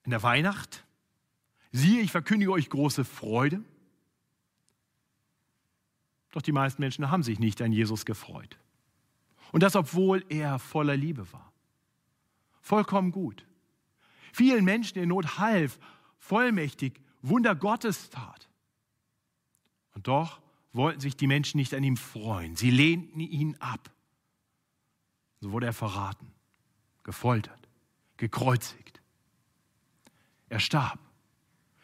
in 0.03 0.11
der 0.11 0.23
Weihnacht? 0.23 0.85
Siehe, 1.71 2.01
ich 2.01 2.11
verkündige 2.11 2.51
euch 2.51 2.69
große 2.69 3.05
Freude. 3.05 3.63
Doch 6.31 6.41
die 6.41 6.51
meisten 6.51 6.81
Menschen 6.81 7.09
haben 7.09 7.23
sich 7.23 7.39
nicht 7.39 7.61
an 7.61 7.71
Jesus 7.71 8.05
gefreut. 8.05 8.57
Und 9.51 9.63
das, 9.63 9.75
obwohl 9.75 10.25
er 10.29 10.59
voller 10.59 10.97
Liebe 10.97 11.31
war. 11.31 11.53
Vollkommen 12.61 13.11
gut. 13.11 13.45
Vielen 14.33 14.65
Menschen 14.65 14.99
in 14.99 15.09
Not 15.09 15.37
half, 15.37 15.79
vollmächtig, 16.19 16.99
Wunder 17.21 17.55
Gottes 17.55 18.09
tat. 18.09 18.49
Und 19.93 20.07
doch 20.07 20.41
wollten 20.73 20.99
sich 20.99 21.17
die 21.17 21.27
Menschen 21.27 21.57
nicht 21.57 21.73
an 21.73 21.83
ihm 21.83 21.97
freuen. 21.97 22.55
Sie 22.55 22.69
lehnten 22.69 23.19
ihn 23.19 23.55
ab. 23.59 23.89
So 25.39 25.51
wurde 25.51 25.67
er 25.67 25.73
verraten, 25.73 26.31
gefoltert, 27.03 27.67
gekreuzigt. 28.17 29.01
Er 30.49 30.59
starb. 30.59 30.99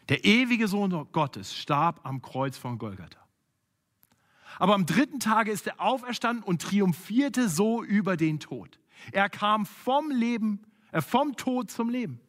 Der 0.08 0.24
ewige 0.24 0.68
Sohn 0.68 0.90
Gottes 1.12 1.54
starb 1.56 2.00
am 2.04 2.20
Kreuz 2.20 2.56
von 2.56 2.78
Golgatha. 2.78 3.24
Aber 4.58 4.74
am 4.74 4.86
dritten 4.86 5.20
Tage 5.20 5.50
ist 5.50 5.66
er 5.66 5.80
auferstanden 5.80 6.44
und 6.44 6.62
triumphierte 6.62 7.48
so 7.48 7.82
über 7.82 8.16
den 8.16 8.38
Tod. 8.38 8.78
Er 9.12 9.28
kam 9.28 9.66
vom 9.66 10.10
Leben, 10.10 10.62
äh, 10.92 11.00
vom 11.00 11.36
Tod 11.36 11.70
zum 11.70 11.90
Leben. 11.90 12.20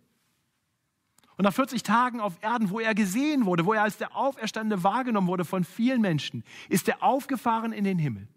Und 1.38 1.44
nach 1.44 1.54
40 1.54 1.84
Tagen 1.84 2.22
auf 2.22 2.42
Erden, 2.42 2.70
wo 2.70 2.80
er 2.80 2.96
gesehen 2.96 3.46
wurde, 3.46 3.66
wo 3.66 3.74
er 3.74 3.84
als 3.84 3.98
der 3.98 4.16
Auferstandene 4.16 4.84
wahrgenommen 4.84 5.28
wurde 5.28 5.44
von 5.44 5.64
vielen 5.64 6.02
Menschen, 6.02 6.44
ist 6.70 6.88
er 6.88 7.04
aufgefahren 7.04 7.74
in 7.74 7.84
den 7.84 8.00
Himmel. 8.00 8.28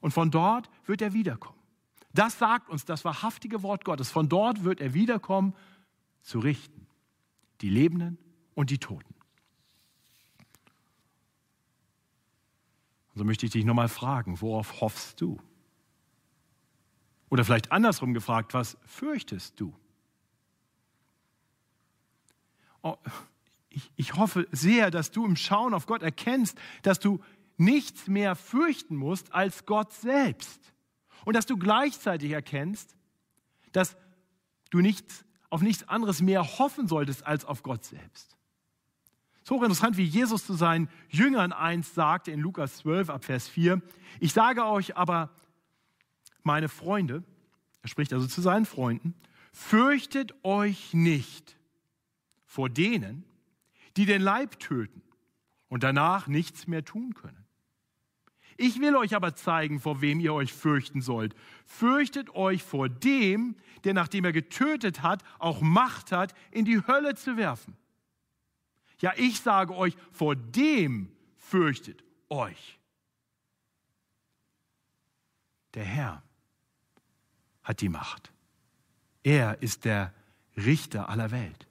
Und 0.00 0.12
von 0.12 0.30
dort 0.30 0.68
wird 0.86 1.02
er 1.02 1.12
wiederkommen. 1.12 1.58
Das 2.12 2.38
sagt 2.38 2.68
uns 2.68 2.84
das 2.84 3.04
wahrhaftige 3.04 3.62
Wort 3.62 3.84
Gottes. 3.84 4.10
Von 4.10 4.28
dort 4.28 4.64
wird 4.64 4.80
er 4.80 4.94
wiederkommen, 4.94 5.54
zu 6.22 6.40
richten. 6.40 6.86
Die 7.60 7.70
Lebenden 7.70 8.18
und 8.54 8.70
die 8.70 8.78
Toten. 8.78 9.14
So 13.14 13.24
möchte 13.24 13.46
ich 13.46 13.52
dich 13.52 13.64
nochmal 13.64 13.88
fragen, 13.88 14.40
worauf 14.40 14.80
hoffst 14.80 15.20
du? 15.20 15.38
Oder 17.28 17.44
vielleicht 17.44 17.70
andersrum 17.70 18.12
gefragt, 18.12 18.54
was 18.54 18.76
fürchtest 18.84 19.60
du? 19.60 19.74
Oh, 22.82 22.96
ich, 23.96 24.14
hoffe 24.14 24.48
sehr, 24.50 24.90
dass 24.90 25.10
du 25.10 25.24
im 25.24 25.36
Schauen 25.36 25.74
auf 25.74 25.86
Gott 25.86 26.02
erkennst, 26.02 26.58
dass 26.82 26.98
du 26.98 27.20
nichts 27.56 28.08
mehr 28.08 28.34
fürchten 28.34 28.96
musst 28.96 29.32
als 29.32 29.66
Gott 29.66 29.92
selbst. 29.92 30.60
Und 31.24 31.36
dass 31.36 31.46
du 31.46 31.56
gleichzeitig 31.56 32.32
erkennst, 32.32 32.96
dass 33.72 33.96
du 34.70 34.80
nichts, 34.80 35.24
auf 35.50 35.60
nichts 35.60 35.86
anderes 35.88 36.22
mehr 36.22 36.58
hoffen 36.58 36.88
solltest 36.88 37.26
als 37.26 37.44
auf 37.44 37.62
Gott 37.62 37.84
selbst. 37.84 38.36
So 39.44 39.62
interessant, 39.62 39.96
wie 39.96 40.04
Jesus 40.04 40.46
zu 40.46 40.54
seinen 40.54 40.88
Jüngern 41.08 41.52
einst 41.52 41.94
sagte 41.94 42.30
in 42.30 42.40
Lukas 42.40 42.78
12 42.78 43.10
ab 43.10 43.24
Vers 43.24 43.48
4, 43.48 43.80
ich 44.20 44.32
sage 44.32 44.64
euch 44.64 44.96
aber, 44.96 45.30
meine 46.42 46.68
Freunde, 46.68 47.22
er 47.82 47.88
spricht 47.88 48.12
also 48.12 48.26
zu 48.26 48.40
seinen 48.40 48.64
Freunden, 48.64 49.14
fürchtet 49.52 50.34
euch 50.44 50.94
nicht 50.94 51.56
vor 52.50 52.68
denen, 52.68 53.24
die 53.96 54.06
den 54.06 54.20
Leib 54.20 54.58
töten 54.58 55.02
und 55.68 55.84
danach 55.84 56.26
nichts 56.26 56.66
mehr 56.66 56.84
tun 56.84 57.14
können. 57.14 57.46
Ich 58.56 58.80
will 58.80 58.96
euch 58.96 59.14
aber 59.14 59.36
zeigen, 59.36 59.78
vor 59.78 60.00
wem 60.00 60.18
ihr 60.18 60.34
euch 60.34 60.52
fürchten 60.52 61.00
sollt. 61.00 61.36
Fürchtet 61.64 62.34
euch 62.34 62.64
vor 62.64 62.88
dem, 62.88 63.54
der 63.84 63.94
nachdem 63.94 64.24
er 64.24 64.32
getötet 64.32 65.00
hat, 65.00 65.22
auch 65.38 65.60
Macht 65.60 66.10
hat, 66.10 66.34
in 66.50 66.64
die 66.64 66.84
Hölle 66.84 67.14
zu 67.14 67.36
werfen. 67.36 67.76
Ja, 68.98 69.12
ich 69.16 69.40
sage 69.40 69.72
euch, 69.76 69.96
vor 70.10 70.34
dem 70.34 71.12
fürchtet 71.36 72.02
euch. 72.30 72.80
Der 75.74 75.84
Herr 75.84 76.24
hat 77.62 77.80
die 77.80 77.88
Macht. 77.88 78.32
Er 79.22 79.62
ist 79.62 79.84
der 79.84 80.12
Richter 80.56 81.08
aller 81.08 81.30
Welt. 81.30 81.69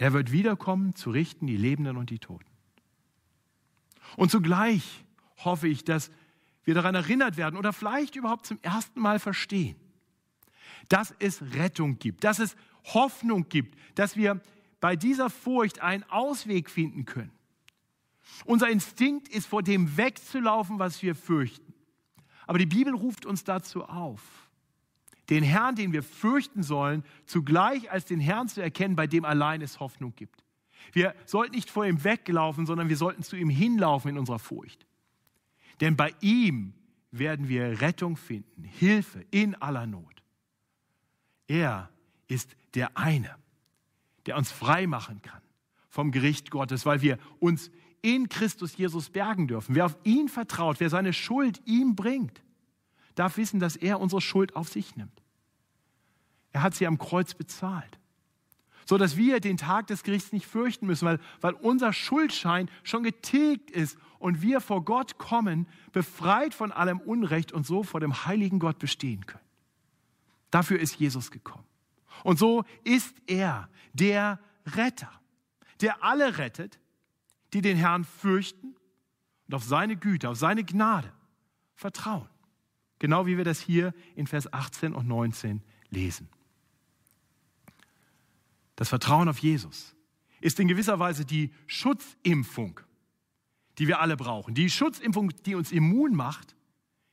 Er 0.00 0.14
wird 0.14 0.32
wiederkommen, 0.32 0.94
zu 0.94 1.10
richten 1.10 1.46
die 1.46 1.58
Lebenden 1.58 1.98
und 1.98 2.08
die 2.08 2.18
Toten. 2.18 2.46
Und 4.16 4.30
zugleich 4.30 5.04
hoffe 5.44 5.68
ich, 5.68 5.84
dass 5.84 6.10
wir 6.64 6.72
daran 6.72 6.94
erinnert 6.94 7.36
werden 7.36 7.58
oder 7.58 7.74
vielleicht 7.74 8.16
überhaupt 8.16 8.46
zum 8.46 8.58
ersten 8.62 8.98
Mal 8.98 9.18
verstehen, 9.18 9.76
dass 10.88 11.14
es 11.18 11.42
Rettung 11.52 11.98
gibt, 11.98 12.24
dass 12.24 12.38
es 12.38 12.56
Hoffnung 12.94 13.50
gibt, 13.50 13.78
dass 13.94 14.16
wir 14.16 14.40
bei 14.80 14.96
dieser 14.96 15.28
Furcht 15.28 15.82
einen 15.82 16.04
Ausweg 16.04 16.70
finden 16.70 17.04
können. 17.04 17.32
Unser 18.46 18.70
Instinkt 18.70 19.28
ist 19.28 19.48
vor 19.48 19.62
dem 19.62 19.98
wegzulaufen, 19.98 20.78
was 20.78 21.02
wir 21.02 21.14
fürchten. 21.14 21.74
Aber 22.46 22.58
die 22.58 22.64
Bibel 22.64 22.94
ruft 22.94 23.26
uns 23.26 23.44
dazu 23.44 23.84
auf, 23.84 24.49
den 25.30 25.44
Herrn, 25.44 25.76
den 25.76 25.92
wir 25.92 26.02
fürchten 26.02 26.62
sollen, 26.62 27.04
zugleich 27.24 27.90
als 27.90 28.04
den 28.04 28.20
Herrn 28.20 28.48
zu 28.48 28.60
erkennen, 28.60 28.96
bei 28.96 29.06
dem 29.06 29.24
allein 29.24 29.62
es 29.62 29.80
Hoffnung 29.80 30.14
gibt. 30.16 30.44
Wir 30.92 31.14
sollten 31.24 31.54
nicht 31.54 31.70
vor 31.70 31.86
ihm 31.86 32.02
weglaufen, 32.02 32.66
sondern 32.66 32.88
wir 32.88 32.96
sollten 32.96 33.22
zu 33.22 33.36
ihm 33.36 33.48
hinlaufen 33.48 34.10
in 34.10 34.18
unserer 34.18 34.40
Furcht. 34.40 34.86
Denn 35.80 35.96
bei 35.96 36.12
ihm 36.20 36.74
werden 37.12 37.48
wir 37.48 37.80
Rettung 37.80 38.16
finden, 38.16 38.64
Hilfe 38.64 39.24
in 39.30 39.54
aller 39.56 39.86
Not. 39.86 40.22
Er 41.46 41.90
ist 42.28 42.56
der 42.74 42.96
eine, 42.96 43.34
der 44.26 44.36
uns 44.36 44.52
frei 44.52 44.86
machen 44.86 45.22
kann 45.22 45.40
vom 45.88 46.12
Gericht 46.12 46.50
Gottes, 46.50 46.86
weil 46.86 47.02
wir 47.02 47.18
uns 47.40 47.70
in 48.02 48.28
Christus 48.28 48.76
Jesus 48.76 49.10
bergen 49.10 49.48
dürfen. 49.48 49.74
Wer 49.74 49.86
auf 49.86 49.98
ihn 50.04 50.28
vertraut, 50.28 50.80
wer 50.80 50.88
seine 50.88 51.12
Schuld 51.12 51.60
ihm 51.66 51.96
bringt, 51.96 52.42
darf 53.14 53.36
wissen, 53.36 53.60
dass 53.60 53.76
er 53.76 54.00
unsere 54.00 54.20
Schuld 54.20 54.56
auf 54.56 54.68
sich 54.68 54.96
nimmt. 54.96 55.19
Er 56.52 56.62
hat 56.62 56.74
sie 56.74 56.86
am 56.86 56.98
Kreuz 56.98 57.34
bezahlt. 57.34 57.98
So 58.86 58.98
dass 58.98 59.16
wir 59.16 59.40
den 59.40 59.56
Tag 59.56 59.86
des 59.86 60.02
Gerichts 60.02 60.32
nicht 60.32 60.46
fürchten 60.46 60.86
müssen, 60.86 61.06
weil, 61.06 61.20
weil 61.40 61.54
unser 61.54 61.92
Schuldschein 61.92 62.68
schon 62.82 63.04
getilgt 63.04 63.70
ist 63.70 63.96
und 64.18 64.42
wir 64.42 64.60
vor 64.60 64.84
Gott 64.84 65.16
kommen, 65.16 65.68
befreit 65.92 66.54
von 66.54 66.72
allem 66.72 67.00
Unrecht 67.00 67.52
und 67.52 67.66
so 67.66 67.82
vor 67.82 68.00
dem 68.00 68.26
heiligen 68.26 68.58
Gott 68.58 68.78
bestehen 68.78 69.26
können. 69.26 69.44
Dafür 70.50 70.80
ist 70.80 70.96
Jesus 70.96 71.30
gekommen. 71.30 71.64
Und 72.24 72.38
so 72.38 72.64
ist 72.84 73.14
er 73.26 73.68
der 73.92 74.40
Retter, 74.66 75.10
der 75.80 76.02
alle 76.02 76.38
rettet, 76.38 76.78
die 77.52 77.62
den 77.62 77.76
Herrn 77.76 78.04
fürchten 78.04 78.74
und 79.46 79.54
auf 79.54 79.64
seine 79.64 79.96
Güte, 79.96 80.28
auf 80.28 80.36
seine 80.36 80.64
Gnade 80.64 81.12
vertrauen. 81.74 82.28
Genau 82.98 83.26
wie 83.26 83.36
wir 83.36 83.44
das 83.44 83.60
hier 83.60 83.94
in 84.14 84.26
Vers 84.26 84.52
18 84.52 84.92
und 84.94 85.08
19 85.08 85.62
lesen. 85.90 86.28
Das 88.80 88.88
Vertrauen 88.88 89.28
auf 89.28 89.36
Jesus 89.36 89.94
ist 90.40 90.58
in 90.58 90.66
gewisser 90.66 90.98
Weise 90.98 91.26
die 91.26 91.52
Schutzimpfung, 91.66 92.80
die 93.76 93.86
wir 93.86 94.00
alle 94.00 94.16
brauchen. 94.16 94.54
Die 94.54 94.70
Schutzimpfung, 94.70 95.34
die 95.44 95.54
uns 95.54 95.70
immun 95.70 96.16
macht 96.16 96.56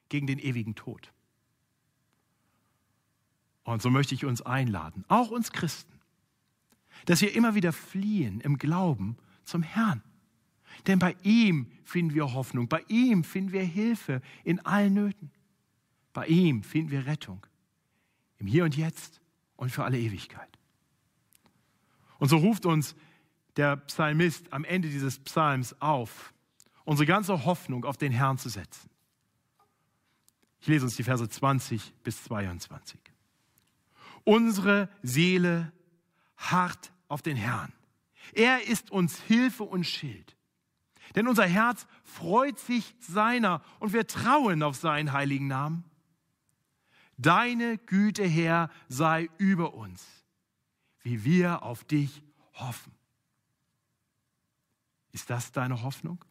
gegen 0.08 0.28
den 0.28 0.40
ewigen 0.40 0.76
Tod. 0.76 1.12
Und 3.66 3.82
so 3.82 3.90
möchte 3.90 4.16
ich 4.16 4.24
uns 4.24 4.42
einladen, 4.42 5.04
auch 5.10 5.30
uns 5.30 5.52
Christen, 5.52 5.92
dass 7.04 7.20
wir 7.20 7.36
immer 7.36 7.54
wieder 7.54 7.74
fliehen 7.74 8.40
im 8.40 8.58
Glauben 8.58 9.18
zum 9.44 9.62
Herrn. 9.62 10.02
Denn 10.88 11.00
bei 11.00 11.18
ihm 11.22 11.70
finden 11.84 12.14
wir 12.14 12.32
Hoffnung, 12.34 12.70
bei 12.70 12.86
ihm 12.88 13.26
finden 13.26 13.52
wir 13.52 13.64
Hilfe 13.64 14.22
in 14.46 14.66
allen 14.66 14.94
Nöten. 14.94 15.32
Bei 16.14 16.28
ihm 16.28 16.64
finden 16.64 16.92
wir 16.92 17.08
Rettung. 17.08 17.46
Im 18.38 18.48
Hier 18.48 18.64
und 18.64 18.78
Jetzt 18.78 19.20
und 19.58 19.70
für 19.70 19.84
alle 19.84 20.00
Ewigkeit. 20.00 20.57
Und 22.20 22.30
so 22.30 22.38
ruft 22.38 22.66
uns 22.66 22.96
der 23.56 23.78
Psalmist 23.78 24.52
am 24.54 24.64
Ende 24.64 24.90
dieses 24.90 25.20
Psalms 25.20 25.76
auf, 25.82 26.34
unsere 26.86 27.06
ganze 27.06 27.46
Hoffnung 27.46 27.86
auf 27.86 27.98
den 27.98 28.12
Herrn 28.12 28.38
zu 28.38 28.50
setzen. 28.50 28.90
Ich 30.62 30.68
lese 30.68 30.86
uns 30.86 30.96
die 30.96 31.04
Verse 31.04 31.28
20 31.28 31.94
bis 32.04 32.24
22. 32.24 33.00
Unsere 34.24 34.90
Seele 35.02 35.72
harrt 36.38 36.92
auf 37.08 37.22
den 37.22 37.38
Herrn. 37.38 37.72
Er 38.34 38.68
ist 38.68 38.92
uns 38.92 39.22
Hilfe 39.22 39.64
und 39.64 39.86
Schild. 39.86 40.36
Denn 41.16 41.28
unser 41.28 41.46
Herz 41.46 41.88
freut 42.04 42.60
sich 42.60 42.96
seiner 43.00 43.62
und 43.80 43.94
wir 43.94 44.08
trauen 44.08 44.62
auf 44.64 44.76
seinen 44.76 45.14
heiligen 45.14 45.48
Namen. 45.48 45.84
Deine 47.18 47.78
Güte, 47.78 48.24
Herr, 48.26 48.70
sei 48.90 49.30
über 49.38 49.74
uns, 49.74 50.06
wie 51.08 51.24
wir 51.24 51.64
auf 51.64 51.86
dich 51.86 52.22
hoffen. 52.56 52.92
Ist 55.14 55.30
das 55.30 55.54
deine 55.54 55.82
Hoffnung? 55.82 56.24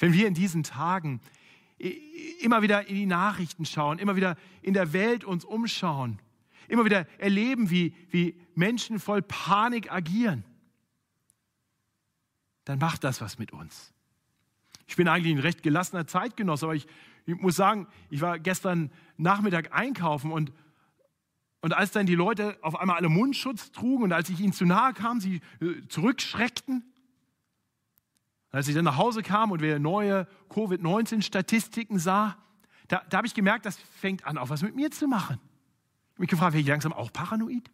Wenn 0.00 0.12
wir 0.12 0.26
in 0.26 0.34
diesen 0.34 0.64
Tagen 0.64 1.20
immer 2.40 2.60
wieder 2.62 2.88
in 2.88 2.96
die 2.96 3.06
Nachrichten 3.06 3.64
schauen, 3.64 4.00
immer 4.00 4.16
wieder 4.16 4.36
in 4.62 4.74
der 4.74 4.92
Welt 4.92 5.24
uns 5.24 5.44
umschauen, 5.44 6.18
immer 6.66 6.84
wieder 6.84 7.06
erleben, 7.18 7.70
wie, 7.70 7.94
wie 8.10 8.34
Menschen 8.56 8.98
voll 8.98 9.22
Panik 9.22 9.92
agieren, 9.92 10.44
dann 12.64 12.80
macht 12.80 13.04
das 13.04 13.20
was 13.20 13.38
mit 13.38 13.52
uns. 13.52 13.92
Ich 14.88 14.96
bin 14.96 15.06
eigentlich 15.06 15.34
ein 15.36 15.40
recht 15.40 15.62
gelassener 15.62 16.08
Zeitgenosse, 16.08 16.66
aber 16.66 16.74
ich, 16.74 16.88
ich 17.26 17.36
muss 17.36 17.54
sagen, 17.54 17.86
ich 18.10 18.20
war 18.20 18.40
gestern 18.40 18.90
Nachmittag 19.16 19.72
einkaufen 19.72 20.32
und, 20.32 20.52
und 21.60 21.74
als 21.74 21.90
dann 21.90 22.06
die 22.06 22.14
Leute 22.14 22.58
auf 22.62 22.76
einmal 22.76 22.96
alle 22.96 23.08
Mundschutz 23.08 23.70
trugen 23.70 24.04
und 24.04 24.12
als 24.12 24.30
ich 24.30 24.40
ihnen 24.40 24.52
zu 24.52 24.64
nahe 24.64 24.94
kam, 24.94 25.20
sie 25.20 25.40
äh, 25.60 25.86
zurückschreckten, 25.88 26.84
als 28.50 28.66
ich 28.66 28.74
dann 28.74 28.84
nach 28.84 28.96
Hause 28.96 29.22
kam 29.22 29.52
und 29.52 29.60
wir 29.60 29.78
neue 29.78 30.26
Covid-19-Statistiken 30.48 31.98
sah, 31.98 32.36
da, 32.88 33.02
da 33.08 33.18
habe 33.18 33.26
ich 33.26 33.34
gemerkt, 33.34 33.66
das 33.66 33.76
fängt 33.76 34.26
an, 34.26 34.38
auch 34.38 34.48
was 34.48 34.62
mit 34.62 34.74
mir 34.74 34.90
zu 34.90 35.06
machen. 35.06 35.38
Ich 35.38 36.14
habe 36.14 36.22
mich 36.22 36.30
gefragt, 36.30 36.52
wäre 36.54 36.62
ich 36.62 36.66
langsam 36.66 36.92
auch 36.92 37.12
paranoid? 37.12 37.70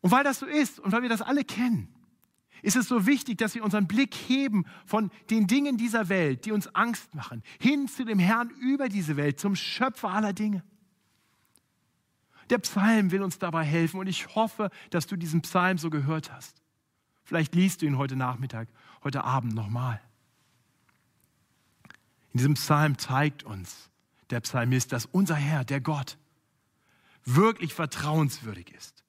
Und 0.00 0.10
weil 0.10 0.24
das 0.24 0.40
so 0.40 0.46
ist 0.46 0.80
und 0.80 0.92
weil 0.92 1.02
wir 1.02 1.08
das 1.08 1.22
alle 1.22 1.44
kennen, 1.44 1.88
ist 2.62 2.76
es 2.76 2.88
so 2.88 3.06
wichtig, 3.06 3.38
dass 3.38 3.54
wir 3.54 3.62
unseren 3.62 3.86
Blick 3.86 4.14
heben 4.14 4.64
von 4.86 5.10
den 5.30 5.46
Dingen 5.46 5.76
dieser 5.76 6.08
Welt, 6.08 6.44
die 6.44 6.52
uns 6.52 6.74
Angst 6.74 7.14
machen, 7.14 7.42
hin 7.60 7.86
zu 7.86 8.04
dem 8.04 8.18
Herrn 8.18 8.50
über 8.50 8.88
diese 8.88 9.16
Welt, 9.16 9.38
zum 9.38 9.54
Schöpfer 9.54 10.10
aller 10.10 10.32
Dinge. 10.32 10.64
Der 12.52 12.58
Psalm 12.58 13.10
will 13.12 13.22
uns 13.22 13.38
dabei 13.38 13.64
helfen 13.64 13.98
und 13.98 14.08
ich 14.08 14.34
hoffe, 14.34 14.70
dass 14.90 15.06
du 15.06 15.16
diesen 15.16 15.40
Psalm 15.40 15.78
so 15.78 15.88
gehört 15.88 16.30
hast. 16.30 16.60
Vielleicht 17.24 17.54
liest 17.54 17.80
du 17.80 17.86
ihn 17.86 17.96
heute 17.96 18.14
Nachmittag, 18.14 18.68
heute 19.02 19.24
Abend 19.24 19.54
nochmal. 19.54 20.02
In 22.34 22.36
diesem 22.36 22.52
Psalm 22.52 22.98
zeigt 22.98 23.42
uns 23.42 23.88
der 24.28 24.40
Psalmist, 24.40 24.92
dass 24.92 25.06
unser 25.06 25.34
Herr, 25.34 25.64
der 25.64 25.80
Gott, 25.80 26.18
wirklich 27.24 27.72
vertrauenswürdig 27.72 28.70
ist. 28.74 29.02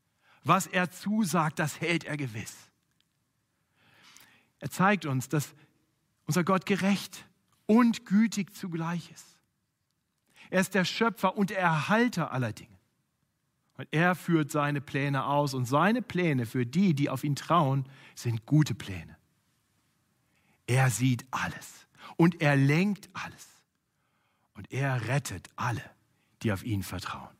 Was 0.45 0.65
er 0.65 0.89
zusagt, 0.89 1.59
das 1.59 1.81
hält 1.81 2.05
er 2.05 2.15
gewiss. 2.15 2.55
Er 4.59 4.71
zeigt 4.71 5.05
uns, 5.05 5.27
dass 5.27 5.53
unser 6.27 6.45
Gott 6.45 6.65
gerecht 6.65 7.25
und 7.65 8.05
gütig 8.05 8.55
zugleich 8.55 9.11
ist. 9.11 9.37
Er 10.49 10.61
ist 10.61 10.75
der 10.75 10.85
Schöpfer 10.85 11.35
und 11.35 11.49
der 11.49 11.59
Erhalter 11.59 12.31
aller 12.31 12.53
Dinge. 12.53 12.72
Und 13.77 13.87
er 13.91 14.15
führt 14.15 14.51
seine 14.51 14.81
Pläne 14.81 15.25
aus 15.25 15.53
und 15.53 15.65
seine 15.65 16.01
Pläne 16.01 16.45
für 16.45 16.65
die, 16.65 16.93
die 16.93 17.09
auf 17.09 17.23
ihn 17.23 17.35
trauen, 17.35 17.85
sind 18.15 18.45
gute 18.45 18.75
Pläne. 18.75 19.17
Er 20.67 20.89
sieht 20.89 21.25
alles 21.31 21.87
und 22.15 22.41
er 22.41 22.55
lenkt 22.55 23.09
alles 23.13 23.47
und 24.53 24.71
er 24.71 25.07
rettet 25.07 25.49
alle, 25.55 25.83
die 26.43 26.51
auf 26.51 26.63
ihn 26.63 26.83
vertrauen. 26.83 27.35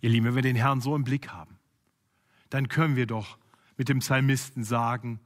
Ihr 0.00 0.10
Lieben, 0.10 0.26
wenn 0.26 0.34
wir 0.34 0.42
den 0.42 0.56
Herrn 0.56 0.80
so 0.80 0.96
im 0.96 1.04
Blick 1.04 1.28
haben, 1.28 1.58
dann 2.50 2.68
können 2.68 2.96
wir 2.96 3.06
doch 3.06 3.38
mit 3.76 3.88
dem 3.88 4.00
Psalmisten 4.00 4.64
sagen, 4.64 5.20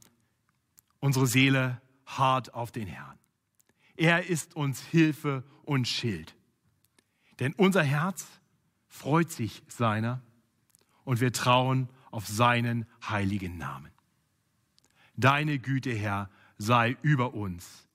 unsere 0.99 1.27
Seele 1.27 1.81
hart 2.05 2.53
auf 2.53 2.71
den 2.71 2.87
Herrn. 2.87 3.17
Er 3.95 4.27
ist 4.27 4.55
uns 4.55 4.81
Hilfe 4.83 5.43
und 5.63 5.87
Schild. 5.87 6.35
Denn 7.39 7.53
unser 7.53 7.83
Herz 7.83 8.27
freut 8.97 9.31
sich 9.31 9.61
seiner 9.67 10.21
und 11.03 11.21
wir 11.21 11.31
trauen 11.31 11.87
auf 12.09 12.27
seinen 12.27 12.85
heiligen 13.07 13.57
Namen. 13.57 13.91
Deine 15.15 15.59
Güte, 15.59 15.93
Herr, 15.93 16.29
sei 16.57 16.97
über 17.03 17.33
uns, 17.35 17.87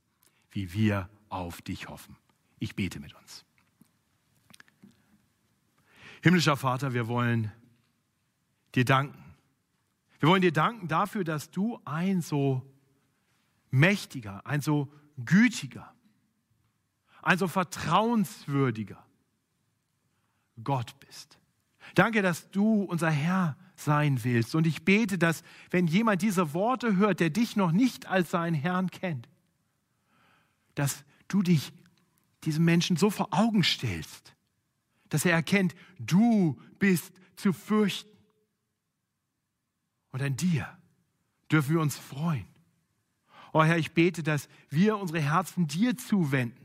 wie 0.52 0.72
wir 0.72 1.10
auf 1.28 1.60
dich 1.60 1.88
hoffen. 1.88 2.16
Ich 2.60 2.76
bete 2.76 3.00
mit 3.00 3.14
uns. 3.14 3.44
Himmlischer 6.22 6.56
Vater, 6.56 6.94
wir 6.94 7.08
wollen 7.08 7.50
dir 8.76 8.84
danken. 8.84 9.18
Wir 10.20 10.28
wollen 10.28 10.42
dir 10.42 10.52
danken 10.52 10.86
dafür, 10.86 11.24
dass 11.24 11.50
du 11.50 11.80
ein 11.84 12.22
so 12.22 12.62
mächtiger, 13.70 14.46
ein 14.46 14.60
so 14.60 14.92
gütiger, 15.18 15.92
ein 17.22 17.38
so 17.38 17.48
vertrauenswürdiger 17.48 19.04
Gott 20.62 20.98
bist. 21.00 21.38
Danke, 21.94 22.22
dass 22.22 22.50
du 22.50 22.82
unser 22.82 23.10
Herr 23.10 23.56
sein 23.76 24.22
willst. 24.24 24.54
Und 24.54 24.66
ich 24.66 24.84
bete, 24.84 25.18
dass 25.18 25.42
wenn 25.70 25.86
jemand 25.86 26.22
diese 26.22 26.54
Worte 26.54 26.96
hört, 26.96 27.20
der 27.20 27.30
dich 27.30 27.56
noch 27.56 27.72
nicht 27.72 28.06
als 28.06 28.30
seinen 28.30 28.54
Herrn 28.54 28.90
kennt, 28.90 29.28
dass 30.74 31.04
du 31.28 31.42
dich 31.42 31.72
diesem 32.44 32.64
Menschen 32.64 32.96
so 32.96 33.10
vor 33.10 33.28
Augen 33.30 33.62
stellst, 33.62 34.34
dass 35.08 35.24
er 35.24 35.32
erkennt, 35.32 35.74
du 35.98 36.60
bist 36.78 37.12
zu 37.36 37.52
fürchten. 37.52 38.10
Und 40.10 40.22
an 40.22 40.36
dir 40.36 40.68
dürfen 41.50 41.74
wir 41.74 41.80
uns 41.80 41.96
freuen. 41.96 42.46
Oh 43.52 43.62
Herr, 43.62 43.78
ich 43.78 43.92
bete, 43.92 44.22
dass 44.22 44.48
wir 44.70 44.96
unsere 44.96 45.20
Herzen 45.20 45.66
dir 45.66 45.96
zuwenden 45.96 46.61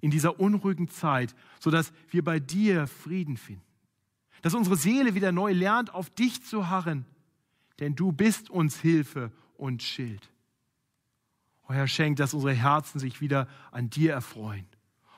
in 0.00 0.10
dieser 0.10 0.38
unruhigen 0.38 0.88
Zeit, 0.88 1.34
sodass 1.60 1.92
wir 2.10 2.22
bei 2.22 2.38
dir 2.38 2.86
Frieden 2.86 3.36
finden. 3.36 3.62
Dass 4.42 4.54
unsere 4.54 4.76
Seele 4.76 5.14
wieder 5.14 5.32
neu 5.32 5.52
lernt, 5.52 5.92
auf 5.92 6.10
dich 6.10 6.44
zu 6.44 6.68
harren, 6.68 7.04
denn 7.80 7.94
du 7.94 8.12
bist 8.12 8.50
uns 8.50 8.78
Hilfe 8.80 9.32
und 9.56 9.82
Schild. 9.82 10.30
Oh 11.68 11.72
Herr, 11.72 11.88
schenk, 11.88 12.16
dass 12.16 12.34
unsere 12.34 12.54
Herzen 12.54 12.98
sich 12.98 13.20
wieder 13.20 13.48
an 13.70 13.90
dir 13.90 14.12
erfreuen 14.12 14.66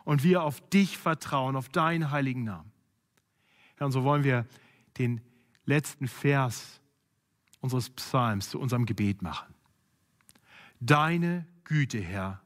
und 0.05 0.25
wir 0.25 0.43
auf 0.43 0.61
dich 0.71 0.99
vertrauen, 0.99 1.57
auf 1.57 1.69
deinen 1.69 2.11
heiligen 2.11 2.45
Namen. 2.45 2.73
Herr, 3.77 3.87
und 3.87 3.93
so 3.93 4.03
wollen 4.05 4.25
wir 4.25 4.47
den 4.99 5.21
letzten 5.65 6.09
Vers 6.09 6.81
unseres 7.61 7.91
Psalms 7.91 8.51
zu 8.51 8.59
unserem 8.59 8.87
Gebet 8.87 9.23
machen. 9.23 9.55
Deine 10.81 11.47
Güte, 11.65 12.01
Herr, 12.01 12.43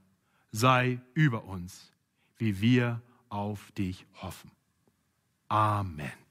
sei 0.51 1.01
über 1.14 1.44
uns, 1.44 1.93
wie 2.38 2.61
wir 2.61 3.01
auf 3.29 3.73
dich 3.73 4.07
hoffen. 4.14 4.51
Amen. 5.49 6.23